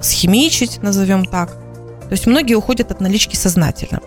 схимичить, 0.00 0.82
назовем 0.82 1.24
так. 1.24 1.50
То 1.50 2.12
есть 2.12 2.26
многие 2.26 2.54
уходят 2.54 2.92
от 2.92 3.00
налички 3.00 3.34
сознательно. 3.34 4.00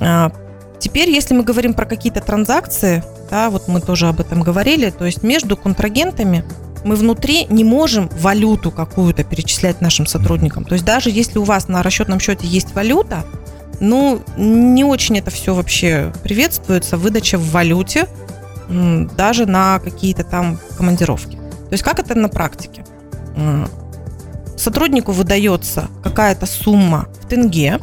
А, 0.00 0.32
теперь, 0.78 1.10
если 1.10 1.34
мы 1.34 1.42
говорим 1.42 1.74
про 1.74 1.84
какие-то 1.84 2.20
транзакции, 2.22 3.04
да, 3.30 3.50
вот 3.50 3.68
мы 3.68 3.80
тоже 3.80 4.08
об 4.08 4.20
этом 4.20 4.40
говорили, 4.42 4.88
то 4.88 5.04
есть 5.04 5.22
между 5.22 5.56
контрагентами 5.56 6.42
мы 6.84 6.96
внутри 6.96 7.46
не 7.46 7.64
можем 7.64 8.08
валюту 8.20 8.70
какую-то 8.70 9.24
перечислять 9.24 9.80
нашим 9.80 10.06
сотрудникам. 10.06 10.64
То 10.64 10.74
есть 10.74 10.84
даже 10.84 11.10
если 11.10 11.38
у 11.38 11.44
вас 11.44 11.68
на 11.68 11.82
расчетном 11.82 12.20
счете 12.20 12.46
есть 12.46 12.74
валюта, 12.74 13.24
ну, 13.80 14.22
не 14.36 14.84
очень 14.84 15.18
это 15.18 15.30
все 15.30 15.54
вообще 15.54 16.12
приветствуется, 16.22 16.96
выдача 16.96 17.38
в 17.38 17.50
валюте, 17.50 18.08
даже 18.68 19.46
на 19.46 19.78
какие-то 19.78 20.24
там 20.24 20.58
командировки. 20.76 21.36
То 21.36 21.72
есть 21.72 21.84
как 21.84 21.98
это 21.98 22.14
на 22.14 22.28
практике? 22.28 22.84
Сотруднику 24.56 25.12
выдается 25.12 25.88
какая-то 26.02 26.46
сумма 26.46 27.06
в 27.20 27.26
тенге. 27.26 27.78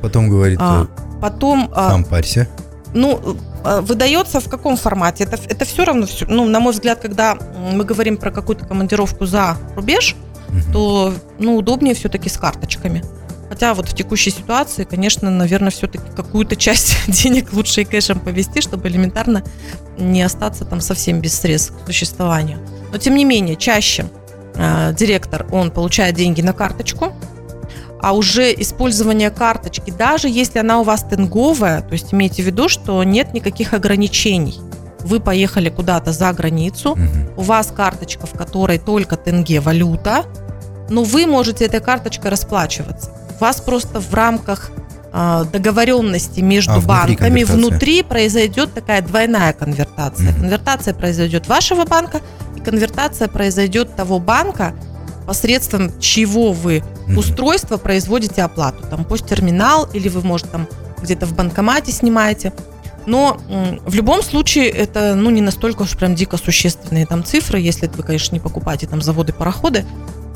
Потом 0.00 0.28
говорит, 0.28 0.58
а, 0.62 0.84
э, 0.84 1.20
потом, 1.20 1.70
а, 1.74 1.90
сам 1.90 2.04
парься. 2.04 2.48
Ну, 2.94 3.36
выдается 3.80 4.40
в 4.40 4.48
каком 4.48 4.76
формате? 4.76 5.24
Это, 5.24 5.38
это 5.48 5.64
все 5.64 5.84
равно, 5.84 6.06
ну, 6.26 6.46
на 6.46 6.60
мой 6.60 6.72
взгляд, 6.72 7.00
когда 7.00 7.36
мы 7.72 7.84
говорим 7.84 8.16
про 8.16 8.30
какую-то 8.30 8.64
командировку 8.64 9.26
за 9.26 9.56
рубеж, 9.76 10.16
угу. 10.48 10.72
то 10.72 11.14
ну, 11.38 11.56
удобнее 11.56 11.94
все-таки 11.94 12.28
с 12.28 12.36
карточками. 12.36 13.02
Хотя 13.48 13.72
вот 13.72 13.88
в 13.88 13.94
текущей 13.94 14.30
ситуации, 14.30 14.84
конечно, 14.84 15.30
наверное, 15.30 15.70
все-таки 15.70 16.04
какую-то 16.14 16.56
часть 16.56 16.96
денег 17.08 17.52
лучше 17.52 17.82
и 17.82 17.84
кэшем 17.84 18.20
повести, 18.20 18.60
чтобы 18.60 18.88
элементарно 18.88 19.42
не 19.96 20.22
остаться 20.22 20.64
там 20.64 20.80
совсем 20.80 21.20
без 21.20 21.38
средств 21.38 21.74
к 21.82 21.86
существованию. 21.86 22.58
Но 22.92 22.98
тем 22.98 23.14
не 23.16 23.24
менее, 23.24 23.56
чаще 23.56 24.06
э, 24.54 24.92
директор, 24.94 25.46
он 25.50 25.70
получает 25.70 26.14
деньги 26.14 26.42
на 26.42 26.52
карточку, 26.52 27.12
а 28.00 28.12
уже 28.12 28.52
использование 28.52 29.30
карточки, 29.30 29.90
даже 29.90 30.28
если 30.28 30.58
она 30.58 30.80
у 30.80 30.84
вас 30.84 31.04
тенговая, 31.08 31.82
то 31.82 31.92
есть 31.92 32.14
имейте 32.14 32.42
в 32.42 32.46
виду, 32.46 32.68
что 32.68 33.02
нет 33.04 33.34
никаких 33.34 33.72
ограничений. 33.74 34.58
Вы 35.00 35.20
поехали 35.20 35.68
куда-то 35.68 36.12
за 36.12 36.32
границу, 36.32 36.92
угу. 36.92 37.00
у 37.36 37.42
вас 37.42 37.72
карточка, 37.74 38.26
в 38.26 38.32
которой 38.32 38.78
только 38.78 39.16
тенге 39.16 39.60
валюта, 39.60 40.24
но 40.90 41.02
вы 41.02 41.26
можете 41.26 41.64
этой 41.64 41.80
карточкой 41.80 42.30
расплачиваться 42.30 43.12
вас 43.40 43.60
просто 43.60 44.00
в 44.00 44.12
рамках 44.14 44.70
а, 45.12 45.44
договоренности 45.44 46.40
между 46.40 46.74
а, 46.74 46.80
банками 46.80 47.44
внутри 47.44 48.02
произойдет 48.02 48.74
такая 48.74 49.02
двойная 49.02 49.52
конвертация. 49.52 50.30
Mm-hmm. 50.30 50.40
Конвертация 50.40 50.94
произойдет 50.94 51.48
вашего 51.48 51.84
банка 51.84 52.20
и 52.56 52.60
конвертация 52.60 53.28
произойдет 53.28 53.94
того 53.96 54.18
банка, 54.18 54.74
посредством 55.28 55.92
чего 56.00 56.52
вы 56.52 56.78
mm-hmm. 56.78 57.18
устройство 57.18 57.76
производите 57.76 58.42
оплату. 58.42 58.86
Там 58.88 59.04
посттерминал 59.04 59.86
или 59.92 60.08
вы, 60.08 60.22
может, 60.22 60.50
там 60.50 60.66
где-то 61.02 61.26
в 61.26 61.34
банкомате 61.34 61.92
снимаете. 61.92 62.54
Но 63.04 63.36
в 63.84 63.94
любом 63.94 64.22
случае 64.22 64.70
это 64.70 65.14
ну, 65.14 65.28
не 65.28 65.42
настолько 65.42 65.82
уж 65.82 65.96
прям 65.98 66.14
дико 66.14 66.38
существенные 66.38 67.04
там 67.04 67.24
цифры, 67.24 67.60
если 67.60 67.88
вы, 67.88 68.02
конечно, 68.02 68.34
не 68.34 68.40
покупаете 68.40 68.86
там 68.86 69.02
заводы, 69.02 69.34
пароходы 69.34 69.84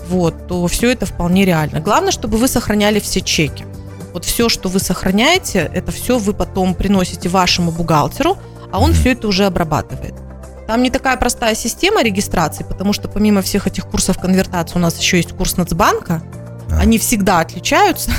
вот, 0.08 0.46
то 0.46 0.66
все 0.66 0.90
это 0.90 1.06
вполне 1.06 1.46
реально. 1.46 1.80
Главное, 1.80 2.12
чтобы 2.12 2.37
вы 2.37 2.46
сохраняли 2.46 3.00
все 3.00 3.22
чеки. 3.22 3.64
Вот 4.12 4.26
все, 4.26 4.50
что 4.50 4.68
вы 4.68 4.78
сохраняете, 4.78 5.70
это 5.72 5.90
все 5.90 6.18
вы 6.18 6.34
потом 6.34 6.75
приносите 6.75 7.30
вашему 7.30 7.70
бухгалтеру, 7.70 8.37
а 8.70 8.78
он 8.78 8.92
все 8.92 9.12
это 9.12 9.26
уже 9.26 9.46
обрабатывает. 9.46 10.14
Там 10.73 10.83
не 10.83 10.88
такая 10.88 11.19
простая 11.19 11.55
система 11.55 12.02
регистрации, 12.02 12.64
потому 12.64 12.95
что 12.95 13.07
помимо 13.07 13.43
всех 13.43 13.67
этих 13.67 13.85
курсов 13.87 14.19
конвертации 14.19 14.76
у 14.76 14.79
нас 14.79 14.99
еще 14.99 15.19
есть 15.19 15.33
курс 15.33 15.59
Нацбанка, 15.59 16.23
они 16.71 16.99
всегда 16.99 17.41
отличаются, 17.41 18.11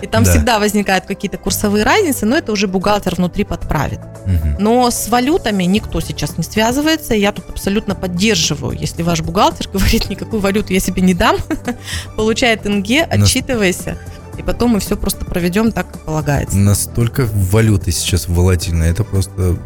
и 0.00 0.06
там 0.06 0.22
да. 0.22 0.30
всегда 0.30 0.60
возникают 0.60 1.06
какие-то 1.06 1.36
курсовые 1.36 1.82
разницы, 1.82 2.26
но 2.26 2.36
это 2.36 2.52
уже 2.52 2.68
бухгалтер 2.68 3.16
внутри 3.16 3.42
подправит. 3.42 3.98
Угу. 3.98 4.60
Но 4.60 4.88
с 4.88 5.08
валютами 5.08 5.64
никто 5.64 6.00
сейчас 6.00 6.38
не 6.38 6.44
связывается, 6.44 7.14
я 7.14 7.32
тут 7.32 7.50
абсолютно 7.50 7.96
поддерживаю. 7.96 8.78
Если 8.78 9.02
ваш 9.02 9.22
бухгалтер 9.22 9.68
говорит, 9.72 10.08
никакую 10.08 10.40
валюту 10.40 10.72
я 10.72 10.78
себе 10.78 11.02
не 11.02 11.14
дам, 11.14 11.38
получает 12.16 12.66
НГ, 12.66 13.08
отчитывайся. 13.10 13.98
И 14.36 14.42
потом 14.42 14.70
мы 14.70 14.78
все 14.78 14.96
просто 14.96 15.24
проведем 15.24 15.72
так, 15.72 15.90
как 15.90 16.02
полагается. 16.02 16.56
Настолько 16.56 17.28
валюты 17.32 17.90
сейчас 17.90 18.28
волатильная, 18.28 18.92
это 18.92 19.02
просто 19.02 19.58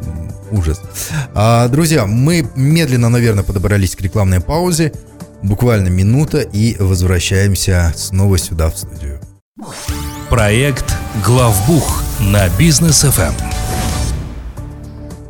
ужас. 0.52 0.80
А, 1.34 1.66
друзья, 1.68 2.06
мы 2.06 2.48
медленно, 2.54 3.08
наверное, 3.08 3.42
подобрались 3.42 3.96
к 3.96 4.00
рекламной 4.00 4.40
паузе. 4.40 4.92
Буквально 5.42 5.88
минута 5.88 6.38
и 6.38 6.76
возвращаемся 6.78 7.92
снова 7.96 8.38
сюда, 8.38 8.70
в 8.70 8.78
студию. 8.78 9.20
Проект 10.30 10.94
«Главбух» 11.24 12.02
на 12.20 12.48
бизнес 12.50 13.04
FM. 13.04 13.34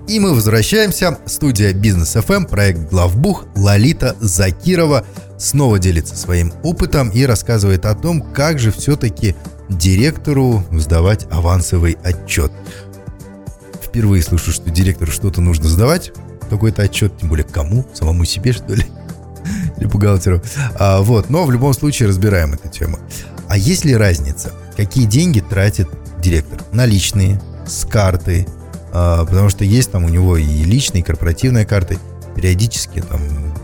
И 0.09 0.21
мы 0.21 0.35
возвращаемся. 0.35 1.19
Студия 1.26 1.73
Бизнес 1.73 2.17
FM, 2.17 2.47
проект 2.47 2.91
Главбух, 2.91 3.47
Лолита 3.57 4.14
Закирова 4.21 5.07
снова 5.38 5.79
делится 5.79 6.17
своим 6.17 6.52
опытом 6.62 7.09
и 7.09 7.25
рассказывает 7.25 7.87
о 7.87 7.95
том, 7.95 8.21
как 8.21 8.59
же 8.59 8.71
все-таки 8.73 9.35
директору 9.69 10.64
сдавать 10.71 11.26
авансовый 11.31 11.97
отчет. 12.05 12.52
Впервые 13.92 14.22
слышу, 14.22 14.52
что 14.52 14.70
директору 14.70 15.12
что-то 15.12 15.42
нужно 15.42 15.68
сдавать, 15.68 16.12
какой-то 16.49 16.80
отчет, 16.80 17.12
тем 17.18 17.28
более 17.28 17.44
кому, 17.44 17.87
самому 17.92 18.25
себе, 18.25 18.54
что 18.54 18.72
ли, 18.72 18.87
или 19.76 19.84
бухгалтеру. 19.84 20.40
А, 20.78 21.02
вот, 21.02 21.28
но 21.28 21.44
в 21.44 21.50
любом 21.50 21.75
случае 21.75 22.08
разбираем 22.08 22.54
эту 22.54 22.70
тему. 22.70 22.99
А 23.49 23.58
есть 23.58 23.84
ли 23.84 23.94
разница, 23.94 24.54
какие 24.78 25.04
деньги 25.04 25.40
тратит 25.40 25.88
директор? 26.22 26.58
Наличные, 26.72 27.38
с 27.66 27.87
карты, 27.87 28.46
а, 28.94 29.26
потому 29.26 29.50
что 29.50 29.66
есть 29.66 29.90
там 29.92 30.06
у 30.06 30.08
него 30.08 30.38
и 30.38 30.64
личные, 30.64 31.02
и 31.02 31.04
корпоративные 31.04 31.66
карты. 31.66 31.99
Периодически 32.34 33.02
там 33.02 33.20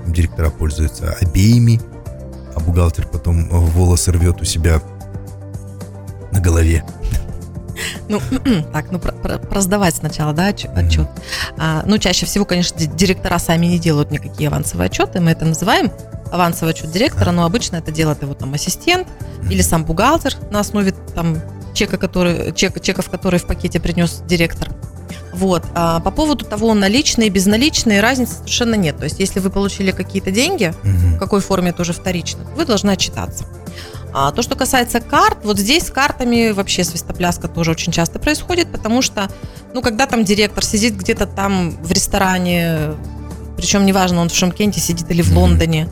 директора 0.06 0.50
пользуются 0.50 1.16
обеими, 1.22 1.80
а 2.54 2.60
бухгалтер 2.60 3.06
потом 3.06 3.48
волосы 3.48 4.12
рвет 4.12 4.42
у 4.42 4.44
себя 4.44 4.82
на 6.32 6.40
голове. 6.40 6.84
Ну, 8.08 8.20
так, 8.72 8.90
ну, 8.90 8.98
про, 8.98 9.12
про, 9.12 9.38
про 9.38 9.60
сдавать 9.60 9.96
сначала, 9.96 10.32
да, 10.32 10.46
отчет. 10.46 10.70
Mm-hmm. 10.70 11.08
А, 11.58 11.82
ну, 11.86 11.98
чаще 11.98 12.26
всего, 12.26 12.44
конечно, 12.44 12.78
директора 12.78 13.38
сами 13.38 13.66
не 13.66 13.78
делают 13.78 14.10
никакие 14.10 14.48
авансовые 14.48 14.86
отчеты, 14.86 15.20
мы 15.20 15.30
это 15.30 15.44
называем 15.44 15.92
авансовый 16.30 16.70
отчет 16.70 16.90
директора, 16.90 17.30
но 17.30 17.44
обычно 17.44 17.76
это 17.76 17.90
делает 17.90 18.22
его 18.22 18.34
там 18.34 18.52
ассистент 18.54 19.06
mm-hmm. 19.08 19.50
или 19.50 19.62
сам 19.62 19.84
бухгалтер 19.84 20.34
на 20.50 20.60
основе 20.60 20.92
там 21.14 21.40
чека, 21.74 21.96
который, 21.96 22.52
чек, 22.54 22.80
чеков, 22.80 23.08
которые 23.08 23.40
в 23.40 23.46
пакете 23.46 23.80
принес 23.80 24.22
директор. 24.26 24.68
Вот. 25.32 25.64
А 25.74 26.00
по 26.00 26.10
поводу 26.10 26.44
того, 26.44 26.74
наличные, 26.74 27.30
безналичные, 27.30 28.00
разницы 28.00 28.34
совершенно 28.34 28.74
нет. 28.74 28.98
То 28.98 29.04
есть, 29.04 29.20
если 29.20 29.38
вы 29.38 29.50
получили 29.50 29.92
какие-то 29.92 30.32
деньги, 30.32 30.74
угу. 30.82 31.16
в 31.16 31.18
какой 31.18 31.40
форме 31.40 31.72
тоже 31.72 31.92
вторично, 31.92 32.44
вы 32.56 32.64
должны 32.64 32.90
отчитаться. 32.90 33.44
А 34.12 34.32
то, 34.32 34.42
что 34.42 34.56
касается 34.56 35.00
карт, 35.00 35.38
вот 35.44 35.58
здесь 35.58 35.86
с 35.86 35.90
картами 35.90 36.50
вообще 36.50 36.84
свистопляска 36.84 37.48
тоже 37.48 37.70
очень 37.72 37.92
часто 37.92 38.18
происходит, 38.18 38.70
потому 38.72 39.02
что, 39.02 39.28
ну, 39.74 39.82
когда 39.82 40.06
там 40.06 40.24
директор 40.24 40.64
сидит 40.64 40.96
где-то 40.96 41.26
там 41.26 41.70
в 41.82 41.92
ресторане, 41.92 42.94
причем 43.56 43.84
неважно, 43.84 44.20
он 44.20 44.28
в 44.28 44.34
Шимкенте 44.34 44.80
сидит 44.80 45.10
или 45.10 45.22
в 45.22 45.36
Лондоне, 45.36 45.88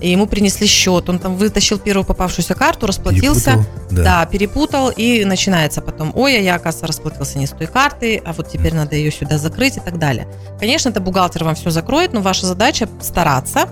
и 0.00 0.10
ему 0.10 0.26
принесли 0.26 0.66
счет, 0.66 1.08
он 1.08 1.18
там 1.18 1.36
вытащил 1.36 1.78
первую 1.78 2.04
попавшуюся 2.04 2.54
карту, 2.54 2.86
расплатился, 2.86 3.52
перепутал, 3.52 3.66
да. 3.90 4.02
да, 4.02 4.26
перепутал, 4.26 4.90
и 4.90 5.24
начинается 5.24 5.80
потом, 5.82 6.12
ой, 6.14 6.36
а 6.36 6.40
я, 6.40 6.54
оказывается, 6.54 6.86
расплатился 6.86 7.38
не 7.38 7.46
с 7.46 7.50
той 7.50 7.66
карты, 7.66 8.22
а 8.24 8.32
вот 8.32 8.48
теперь 8.48 8.74
надо 8.74 8.96
ее 8.96 9.10
сюда 9.10 9.38
закрыть 9.38 9.76
и 9.76 9.80
так 9.80 9.98
далее. 9.98 10.26
Конечно, 10.58 10.88
это 10.88 11.00
бухгалтер 11.00 11.44
вам 11.44 11.54
все 11.54 11.70
закроет, 11.70 12.12
но 12.12 12.20
ваша 12.22 12.46
задача 12.46 12.88
стараться 13.00 13.68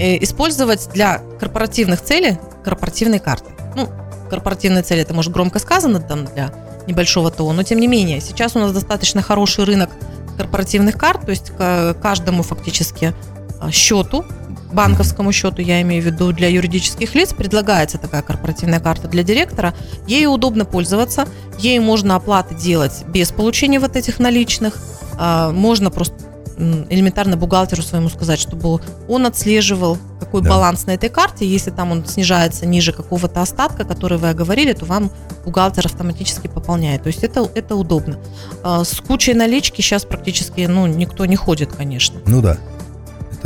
э, 0.00 0.22
использовать 0.22 0.88
для 0.92 1.20
корпоративных 1.38 2.02
целей 2.02 2.38
корпоративные 2.64 3.20
карты. 3.20 3.50
Ну, 3.74 3.88
корпоративные 4.30 4.82
цели, 4.82 5.02
это 5.02 5.14
может 5.14 5.32
громко 5.32 5.58
сказано 5.58 6.00
там 6.00 6.24
для 6.24 6.52
небольшого 6.86 7.30
ТО, 7.30 7.52
но 7.52 7.62
тем 7.62 7.78
не 7.78 7.86
менее, 7.86 8.20
сейчас 8.20 8.56
у 8.56 8.58
нас 8.58 8.72
достаточно 8.72 9.22
хороший 9.22 9.64
рынок 9.64 9.90
корпоративных 10.36 10.96
карт, 10.96 11.26
то 11.26 11.30
есть 11.30 11.52
каждому 12.00 12.42
фактически 12.42 13.14
а, 13.60 13.70
счету 13.70 14.24
банковскому 14.72 15.32
счету, 15.32 15.62
я 15.62 15.80
имею 15.82 16.02
в 16.02 16.06
виду 16.06 16.32
для 16.32 16.48
юридических 16.48 17.14
лиц, 17.14 17.32
предлагается 17.32 17.98
такая 17.98 18.22
корпоративная 18.22 18.80
карта 18.80 19.08
для 19.08 19.22
директора. 19.22 19.74
Ей 20.06 20.26
удобно 20.26 20.64
пользоваться, 20.64 21.26
ей 21.58 21.78
можно 21.78 22.16
оплаты 22.16 22.54
делать 22.54 23.04
без 23.08 23.32
получения 23.32 23.80
вот 23.80 23.96
этих 23.96 24.18
наличных. 24.18 24.76
А, 25.18 25.50
можно 25.50 25.90
просто 25.90 26.14
элементарно 26.58 27.36
бухгалтеру 27.36 27.82
своему 27.82 28.08
сказать, 28.08 28.38
чтобы 28.40 28.80
он 29.08 29.26
отслеживал, 29.26 29.98
какой 30.36 30.48
да. 30.48 30.50
баланс 30.50 30.86
на 30.86 30.92
этой 30.92 31.08
карте. 31.08 31.46
Если 31.46 31.70
там 31.70 31.92
он 31.92 32.06
снижается 32.06 32.66
ниже 32.66 32.92
какого-то 32.92 33.42
остатка, 33.42 33.84
который 33.84 34.18
вы 34.18 34.30
оговорили, 34.30 34.72
то 34.72 34.84
вам 34.84 35.10
бухгалтер 35.44 35.86
автоматически 35.86 36.48
пополняет. 36.48 37.02
То 37.02 37.08
есть 37.08 37.24
это, 37.24 37.48
это 37.54 37.76
удобно. 37.76 38.18
А, 38.62 38.84
с 38.84 39.00
кучей 39.00 39.34
налички 39.34 39.80
сейчас 39.80 40.04
практически 40.04 40.66
ну, 40.66 40.86
никто 40.86 41.26
не 41.26 41.36
ходит, 41.36 41.74
конечно. 41.74 42.20
Ну 42.26 42.40
да 42.42 42.58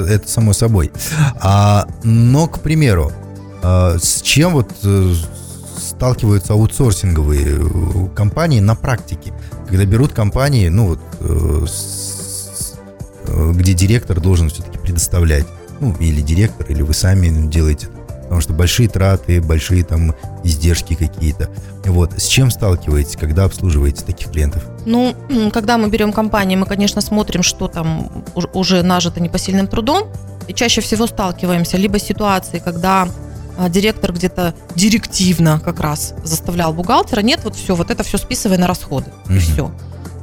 это, 0.01 0.13
это 0.13 0.29
само 0.29 0.53
собой. 0.53 0.91
А, 1.41 1.87
но, 2.03 2.47
к 2.47 2.61
примеру, 2.61 3.13
а, 3.63 3.97
с 3.99 4.23
чем 4.23 4.53
вот 4.53 4.71
э, 4.85 5.15
сталкиваются 5.79 6.55
аутсорсинговые 6.55 7.59
э, 7.59 8.09
компании 8.15 8.61
на 8.61 8.75
практике, 8.75 9.33
когда 9.69 9.85
берут 9.85 10.13
компании, 10.13 10.69
ну 10.69 10.89
вот, 10.89 11.01
э, 11.21 11.67
где 13.53 13.75
директор 13.75 14.21
должен 14.21 14.49
все-таки 14.49 14.79
предоставлять, 14.79 15.47
ну 15.81 15.95
или 15.99 16.21
директор, 16.21 16.67
или 16.71 16.83
вы 16.83 16.95
сами 16.95 17.49
делаете 17.49 17.89
потому 18.31 18.43
что 18.43 18.53
большие 18.53 18.89
траты, 18.89 19.43
большие 19.43 19.83
там 19.83 20.15
издержки 20.45 20.95
какие-то. 20.95 21.51
Вот. 21.85 22.13
С 22.17 22.27
чем 22.27 22.53
сталкиваетесь, 22.53 23.17
когда 23.17 23.43
обслуживаете 23.43 24.05
таких 24.05 24.31
клиентов? 24.31 24.63
Ну, 24.87 25.17
когда 25.53 25.79
мы 25.79 25.91
берем 25.91 26.13
компании, 26.13 26.55
мы, 26.55 26.65
конечно, 26.65 27.01
смотрим, 27.01 27.43
что 27.43 27.67
там 27.67 28.25
уже 28.55 28.85
нажито 28.85 29.21
непосильным 29.21 29.67
трудом, 29.67 30.05
и 30.47 30.55
чаще 30.55 30.81
всего 30.81 31.09
сталкиваемся 31.09 31.77
либо 31.77 31.99
с 31.99 32.05
ситуацией, 32.05 32.63
когда 32.65 33.09
а, 33.59 33.69
директор 33.69 34.13
где-то 34.13 34.55
директивно 34.77 35.59
как 35.59 35.81
раз 35.81 36.15
заставлял 36.23 36.73
бухгалтера, 36.73 37.23
нет, 37.23 37.41
вот 37.43 37.57
все, 37.57 37.75
вот 37.75 37.91
это 37.91 38.05
все 38.05 38.17
списывай 38.17 38.59
на 38.59 38.69
расходы, 38.69 39.11
угу. 39.25 39.35
и 39.35 39.39
все. 39.41 39.73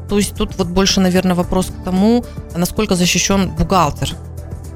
То 0.08 0.18
есть 0.18 0.34
тут 0.34 0.58
вот 0.58 0.68
больше, 0.68 1.02
наверное, 1.02 1.36
вопрос 1.36 1.66
к 1.66 1.84
тому, 1.84 2.24
насколько 2.56 2.96
защищен 2.96 3.50
бухгалтер 3.50 4.16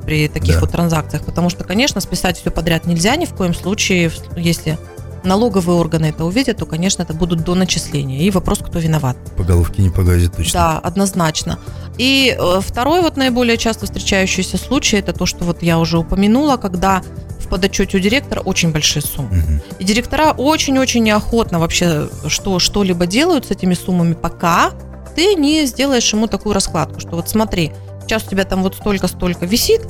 при 0.02 0.28
таких 0.28 0.56
да. 0.56 0.62
вот 0.62 0.72
транзакциях, 0.72 1.24
потому 1.24 1.50
что, 1.50 1.64
конечно, 1.64 2.02
списать 2.02 2.40
все 2.40 2.52
подряд 2.52 2.86
нельзя 2.86 3.16
ни 3.16 3.26
в 3.26 3.34
коем 3.34 3.54
случае, 3.54 4.12
если 4.36 4.78
налоговые 5.24 5.78
органы 5.78 6.06
это 6.06 6.26
увидят, 6.26 6.58
то, 6.58 6.66
конечно, 6.66 7.04
это 7.04 7.14
будут 7.14 7.44
до 7.44 7.56
начисления. 7.56 8.20
И 8.20 8.32
вопрос, 8.32 8.60
кто 8.60 8.80
виноват. 8.80 9.18
По 9.38 9.44
головке 9.44 9.82
не 9.82 9.90
погазит 9.90 10.36
точно. 10.36 10.54
Да, 10.54 10.80
однозначно. 10.80 11.60
И 11.98 12.36
э, 12.38 12.60
второй 12.62 13.02
вот 13.02 13.18
наиболее 13.18 13.58
часто 13.58 13.86
встречающийся 13.86 14.58
случай, 14.58 14.98
это 14.98 15.14
то, 15.14 15.26
что 15.26 15.46
вот 15.46 15.62
я 15.62 15.80
уже 15.80 15.98
упомянула, 16.00 16.58
когда 16.58 17.04
в 17.40 17.48
подотчете 17.48 17.98
у 17.98 18.00
директора 18.00 18.40
очень 18.42 18.72
большие 18.72 19.04
суммы. 19.04 19.38
Угу. 19.38 19.62
И 19.80 19.84
директора 19.84 20.32
очень-очень 20.32 21.04
неохотно 21.04 21.60
вообще 21.60 22.10
что, 22.28 22.60
что-либо 22.60 23.06
делают 23.06 23.48
с 23.48 23.52
этими 23.52 23.74
суммами, 23.74 24.14
пока 24.14 24.72
ты 25.16 25.36
не 25.36 25.66
сделаешь 25.66 26.12
ему 26.14 26.28
такую 26.28 26.54
раскладку, 26.54 27.00
что 27.00 27.18
вот 27.18 27.30
смотри, 27.30 27.74
сейчас 28.12 28.28
у 28.28 28.30
тебя 28.30 28.44
там 28.44 28.62
вот 28.62 28.76
столько-столько 28.76 29.46
висит, 29.46 29.88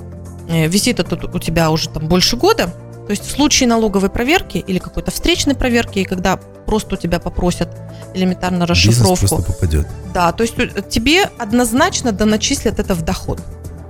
э, 0.48 0.68
висит 0.68 1.00
это 1.00 1.16
у 1.16 1.40
тебя 1.40 1.72
уже 1.72 1.90
там 1.90 2.08
больше 2.08 2.38
года, 2.38 2.68
то 2.68 3.10
есть 3.10 3.26
в 3.26 3.32
случае 3.32 3.68
налоговой 3.68 4.10
проверки 4.10 4.60
или 4.60 4.78
какой-то 4.78 5.10
встречной 5.10 5.56
проверки, 5.56 6.00
и 6.00 6.04
когда 6.06 6.38
просто 6.68 6.96
у 6.96 6.98
тебя 7.00 7.20
попросят 7.20 7.76
элементарно 8.14 8.68
расшифровку. 8.68 9.24
Бизнес 9.24 9.30
просто 9.30 9.54
попадет. 9.54 9.88
Да, 10.14 10.32
то 10.34 10.44
есть 10.44 10.54
э, 10.60 10.84
тебе 10.88 11.32
однозначно 11.40 12.12
доначислят 12.12 12.80
это 12.80 12.94
в 12.94 13.02
доход. 13.02 13.42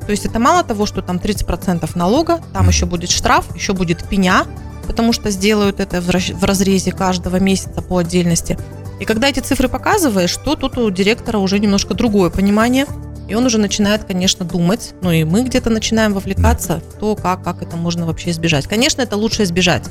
То 0.05 0.11
есть 0.11 0.25
это 0.25 0.39
мало 0.39 0.63
того, 0.63 0.85
что 0.85 1.01
там 1.01 1.17
30% 1.17 1.89
налога, 1.95 2.39
там 2.53 2.65
mm. 2.65 2.69
еще 2.69 2.85
будет 2.85 3.09
штраф, 3.11 3.53
еще 3.53 3.73
будет 3.73 4.07
пеня, 4.07 4.45
потому 4.87 5.11
что 5.11 5.29
сделают 5.29 5.81
это 5.81 5.99
в 5.99 6.43
разрезе 6.43 6.91
каждого 6.93 7.35
месяца 7.35 7.81
по 7.81 7.97
отдельности. 7.97 8.57
И 9.01 9.05
когда 9.05 9.27
эти 9.27 9.41
цифры 9.41 9.67
показываешь, 9.67 10.35
то 10.37 10.55
тут 10.55 10.77
у 10.77 10.89
директора 10.89 11.37
уже 11.37 11.59
немножко 11.59 11.93
другое 11.95 12.29
понимание– 12.29 12.85
и 13.31 13.33
он 13.33 13.45
уже 13.45 13.57
начинает, 13.59 14.03
конечно, 14.03 14.43
думать, 14.43 14.93
ну 15.01 15.09
и 15.09 15.23
мы 15.23 15.43
где-то 15.43 15.69
начинаем 15.69 16.13
вовлекаться 16.13 16.83
то, 16.99 17.15
как, 17.15 17.41
как 17.43 17.61
это 17.61 17.77
можно 17.77 18.05
вообще 18.05 18.31
избежать. 18.31 18.67
Конечно, 18.67 19.01
это 19.01 19.15
лучше 19.15 19.43
избежать. 19.43 19.83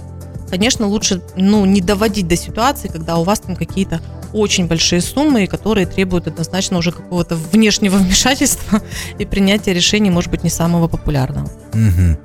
Конечно, 0.50 0.86
лучше 0.86 1.22
ну, 1.36 1.64
не 1.64 1.80
доводить 1.80 2.28
до 2.28 2.36
ситуации, 2.36 2.88
когда 2.88 3.16
у 3.16 3.24
вас 3.24 3.40
там 3.40 3.56
какие-то 3.56 4.02
очень 4.34 4.66
большие 4.66 5.00
суммы, 5.00 5.46
которые 5.46 5.86
требуют 5.86 6.26
однозначно 6.26 6.76
уже 6.76 6.92
какого-то 6.92 7.34
внешнего 7.34 7.96
вмешательства 7.96 8.82
и 9.18 9.24
принятия 9.24 9.72
решений, 9.72 10.10
может 10.10 10.30
быть, 10.30 10.44
не 10.44 10.50
самого 10.50 10.86
популярного. 10.86 11.50
Угу. 11.72 12.18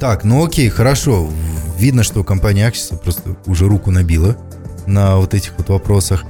Так, 0.00 0.24
ну 0.24 0.42
окей, 0.42 0.70
хорошо. 0.70 1.28
Видно, 1.76 2.02
что 2.02 2.24
компания 2.24 2.66
Axis 2.66 2.96
просто 2.96 3.36
уже 3.44 3.68
руку 3.68 3.90
набила 3.90 4.38
на 4.86 5.18
вот 5.18 5.34
этих 5.34 5.52
вот 5.58 5.68
вопросах. 5.68 6.24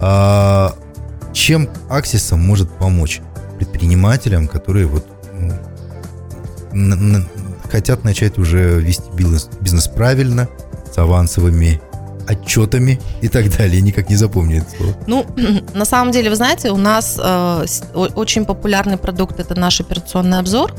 А 0.00 0.74
чем 1.32 1.68
Axis 1.88 2.34
может 2.34 2.68
помочь? 2.70 3.20
Предпринимателям, 3.58 4.48
которые 4.48 4.86
вот 4.86 5.04
ну, 6.72 7.24
хотят 7.70 8.04
начать 8.04 8.38
уже 8.38 8.80
вести 8.80 9.10
бизнес, 9.14 9.48
бизнес 9.60 9.88
правильно, 9.88 10.48
с 10.92 10.98
авансовыми 10.98 11.80
отчетами 12.28 13.00
и 13.22 13.28
так 13.28 13.56
далее. 13.56 13.80
Никак 13.80 14.10
не 14.10 14.16
запомню 14.16 14.64
слово. 14.76 14.94
Ну, 15.06 15.26
на 15.74 15.84
самом 15.84 16.12
деле, 16.12 16.30
вы 16.30 16.36
знаете, 16.36 16.70
у 16.70 16.76
нас 16.76 17.18
э, 17.22 17.64
очень 17.94 18.44
популярный 18.44 18.98
продукт 18.98 19.40
это 19.40 19.58
наш 19.58 19.80
операционный 19.80 20.38
обзор. 20.38 20.74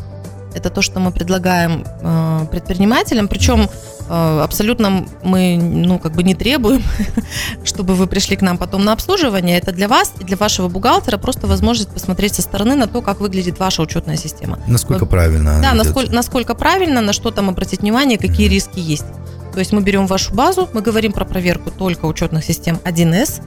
Это 0.53 0.69
то, 0.69 0.81
что 0.81 0.99
мы 0.99 1.11
предлагаем 1.11 1.83
э, 2.01 2.45
предпринимателям. 2.51 3.27
Причем 3.27 3.69
э, 4.09 4.41
абсолютно 4.43 5.05
мы, 5.23 5.57
ну, 5.61 5.99
как 5.99 6.13
бы 6.13 6.23
не 6.23 6.35
требуем, 6.35 6.83
чтобы 7.63 7.93
вы 7.93 8.07
пришли 8.07 8.35
к 8.35 8.41
нам 8.41 8.57
потом 8.57 8.83
на 8.83 8.93
обслуживание. 8.93 9.57
Это 9.57 9.71
для 9.71 9.87
вас 9.87 10.13
и 10.19 10.23
для 10.23 10.37
вашего 10.37 10.67
бухгалтера 10.67 11.17
просто 11.17 11.47
возможность 11.47 11.91
посмотреть 11.91 12.35
со 12.35 12.41
стороны 12.41 12.75
на 12.75 12.87
то, 12.87 13.01
как 13.01 13.19
выглядит 13.19 13.59
ваша 13.59 13.81
учетная 13.81 14.17
система. 14.17 14.59
Насколько 14.67 15.01
вот, 15.01 15.11
правильно. 15.11 15.59
Да, 15.61 15.73
насколько, 15.73 16.11
насколько 16.11 16.55
правильно, 16.55 17.01
на 17.01 17.13
что 17.13 17.31
там 17.31 17.49
обратить 17.49 17.81
внимание, 17.81 18.17
какие 18.17 18.47
mm-hmm. 18.47 18.51
риски 18.51 18.79
есть. 18.79 19.05
То 19.53 19.59
есть 19.59 19.71
мы 19.71 19.81
берем 19.81 20.07
вашу 20.07 20.33
базу, 20.33 20.69
мы 20.73 20.81
говорим 20.81 21.11
про 21.11 21.25
проверку 21.25 21.71
только 21.71 22.05
учетных 22.05 22.43
систем 22.43 22.79
1С, 22.83 23.41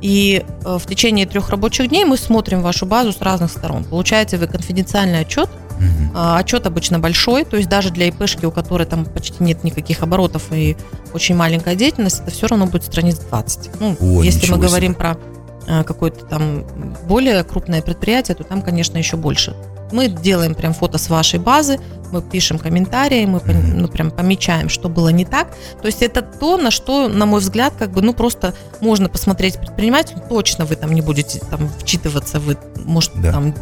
и 0.00 0.44
э, 0.64 0.78
в 0.78 0.86
течение 0.86 1.26
трех 1.26 1.50
рабочих 1.50 1.88
дней 1.88 2.04
мы 2.04 2.16
смотрим 2.16 2.62
вашу 2.62 2.86
базу 2.86 3.12
с 3.12 3.20
разных 3.20 3.50
сторон. 3.50 3.84
Получаете 3.84 4.36
вы 4.36 4.46
конфиденциальный 4.46 5.20
отчет, 5.20 5.48
Угу. 5.78 6.18
Отчет 6.18 6.66
обычно 6.66 6.98
большой, 6.98 7.44
то 7.44 7.56
есть 7.56 7.68
даже 7.68 7.90
для 7.90 8.08
ИПшки, 8.08 8.44
у 8.44 8.50
которой 8.50 8.86
там 8.86 9.04
почти 9.04 9.42
нет 9.42 9.64
никаких 9.64 10.02
оборотов 10.02 10.52
и 10.52 10.76
очень 11.14 11.36
маленькая 11.36 11.74
деятельность, 11.76 12.20
это 12.20 12.30
все 12.30 12.46
равно 12.48 12.66
будет 12.66 12.84
страниц 12.84 13.18
20. 13.18 13.80
Ну, 13.80 13.96
О, 14.00 14.22
если 14.22 14.50
мы 14.50 14.58
говорим 14.58 14.92
себе. 14.92 14.98
про 14.98 15.18
а, 15.66 15.84
какое-то 15.84 16.24
там 16.24 16.64
более 17.06 17.44
крупное 17.44 17.82
предприятие, 17.82 18.34
то 18.34 18.44
там, 18.44 18.62
конечно, 18.62 18.96
еще 18.96 19.16
больше. 19.16 19.54
Мы 19.92 20.08
делаем 20.08 20.54
прям 20.54 20.74
фото 20.74 20.98
с 20.98 21.08
вашей 21.08 21.38
базы, 21.38 21.78
мы 22.10 22.22
пишем 22.22 22.58
комментарии, 22.58 23.26
мы 23.26 23.40
ну, 23.44 23.88
прям 23.88 24.10
помечаем, 24.10 24.68
что 24.68 24.88
было 24.88 25.10
не 25.10 25.24
так. 25.24 25.48
То 25.80 25.86
есть 25.86 26.02
это 26.02 26.22
то, 26.22 26.56
на 26.56 26.70
что, 26.70 27.08
на 27.08 27.26
мой 27.26 27.40
взгляд, 27.40 27.74
как 27.78 27.90
бы, 27.90 28.02
ну, 28.02 28.14
просто 28.14 28.54
можно 28.80 29.08
посмотреть 29.08 29.58
предпринимателю, 29.58 30.22
точно 30.28 30.64
вы 30.64 30.76
там 30.76 30.92
не 30.94 31.02
будете 31.02 31.38
там 31.38 31.68
вчитываться, 31.78 32.40
вы, 32.40 32.56
может, 32.84 33.12
да. 33.16 33.32
там 33.32 33.54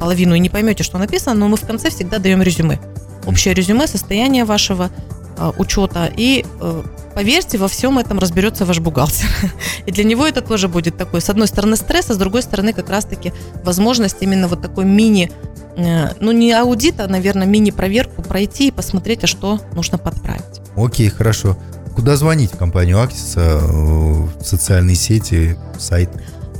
половину 0.00 0.34
и 0.34 0.38
не 0.38 0.48
поймете, 0.48 0.82
что 0.82 0.98
написано, 0.98 1.34
но 1.36 1.48
мы 1.48 1.56
в 1.56 1.66
конце 1.66 1.90
всегда 1.90 2.18
даем 2.18 2.42
резюме. 2.42 2.80
Общее 3.26 3.54
резюме, 3.54 3.86
состояние 3.86 4.44
вашего 4.44 4.90
э, 5.36 5.52
учета. 5.58 6.10
И 6.16 6.44
э, 6.60 6.82
поверьте, 7.14 7.58
во 7.58 7.68
всем 7.68 7.98
этом 7.98 8.18
разберется 8.18 8.64
ваш 8.64 8.80
бухгалтер. 8.80 9.28
И 9.86 9.92
для 9.92 10.04
него 10.04 10.26
это 10.26 10.40
тоже 10.40 10.68
будет 10.68 10.96
такой, 10.96 11.20
с 11.20 11.30
одной 11.30 11.46
стороны, 11.46 11.76
стресс, 11.76 12.10
а 12.10 12.14
с 12.14 12.16
другой 12.16 12.42
стороны, 12.42 12.72
как 12.72 12.88
раз-таки 12.88 13.32
возможность 13.62 14.16
именно 14.20 14.48
вот 14.48 14.62
такой 14.62 14.84
мини 14.84 15.30
Э, 15.76 16.12
ну 16.20 16.32
не 16.32 16.52
аудит, 16.52 17.00
а, 17.00 17.08
наверное, 17.08 17.46
мини-проверку 17.46 18.22
пройти 18.22 18.68
и 18.68 18.70
посмотреть, 18.70 19.24
а 19.24 19.26
что 19.26 19.60
нужно 19.74 19.98
подправить. 19.98 20.60
Окей, 20.76 21.08
хорошо. 21.08 21.56
Куда 21.94 22.16
звонить 22.16 22.52
в 22.52 22.56
компанию 22.56 23.00
Аксис, 23.00 23.34
э, 23.36 23.58
в 23.58 24.30
социальные 24.42 24.96
сети, 24.96 25.56
сайт? 25.78 26.10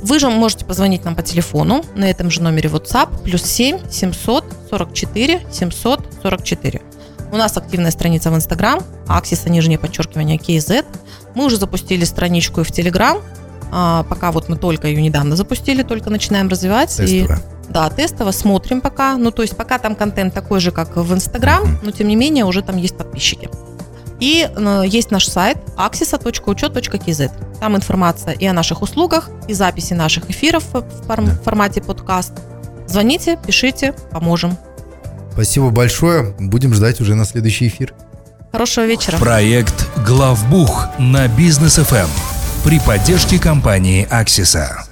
Вы 0.01 0.19
же 0.19 0.29
можете 0.29 0.65
позвонить 0.65 1.05
нам 1.05 1.15
по 1.15 1.21
телефону 1.21 1.83
на 1.95 2.09
этом 2.09 2.31
же 2.31 2.41
номере 2.41 2.69
WhatsApp 2.69 3.23
плюс 3.23 3.43
7 3.43 3.89
744 3.89 5.41
744. 5.51 6.81
У 7.31 7.37
нас 7.37 7.55
активная 7.55 7.91
страница 7.91 8.29
в 8.29 8.35
Instagram, 8.35 8.81
Аксиса, 9.07 9.49
нижнее 9.49 9.79
подчеркивание, 9.79 10.37
KZ. 10.37 10.85
Мы 11.33 11.45
уже 11.45 11.57
запустили 11.57 12.03
страничку 12.03 12.61
и 12.61 12.63
в 12.63 12.71
Telegram. 12.71 13.21
А, 13.71 14.03
пока 14.03 14.31
вот 14.31 14.49
мы 14.49 14.57
только 14.57 14.87
ее 14.87 15.01
недавно 15.01 15.37
запустили, 15.37 15.83
только 15.83 16.09
начинаем 16.09 16.49
развивать. 16.49 16.89
Тестовая. 16.89 17.37
И 17.37 17.71
да, 17.71 17.89
тестово 17.89 18.31
смотрим 18.31 18.81
пока. 18.81 19.15
Ну, 19.15 19.31
то 19.31 19.43
есть 19.43 19.55
пока 19.55 19.79
там 19.79 19.95
контент 19.95 20.33
такой 20.33 20.59
же, 20.59 20.71
как 20.71 20.97
в 20.97 21.13
Инстаграм, 21.13 21.79
но 21.81 21.91
тем 21.91 22.09
не 22.09 22.17
менее 22.17 22.43
уже 22.43 22.61
там 22.61 22.75
есть 22.75 22.97
подписчики. 22.97 23.49
И 24.21 24.47
э, 24.55 24.83
есть 24.85 25.11
наш 25.11 25.27
сайт 25.27 25.57
axisa.учет.kz. 25.75 27.31
Там 27.59 27.75
информация 27.75 28.33
и 28.33 28.45
о 28.45 28.53
наших 28.53 28.81
услугах, 28.83 29.29
и 29.47 29.53
записи 29.53 29.93
наших 29.93 30.29
эфиров 30.29 30.63
в 30.73 30.83
форм- 31.07 31.37
формате 31.43 31.81
подкаст. 31.81 32.33
Звоните, 32.87 33.37
пишите, 33.45 33.93
поможем. 34.11 34.57
Спасибо 35.33 35.71
большое. 35.71 36.35
Будем 36.39 36.73
ждать 36.73 37.01
уже 37.01 37.15
на 37.15 37.25
следующий 37.25 37.67
эфир. 37.67 37.93
Хорошего 38.51 38.85
вечера. 38.85 39.17
Проект 39.17 39.87
«Главбух» 40.05 40.87
на 40.99 41.27
Бизнес 41.27 41.77
ФМ 41.77 42.09
при 42.63 42.79
поддержке 42.79 43.39
компании 43.39 44.07
«Аксиса». 44.09 44.85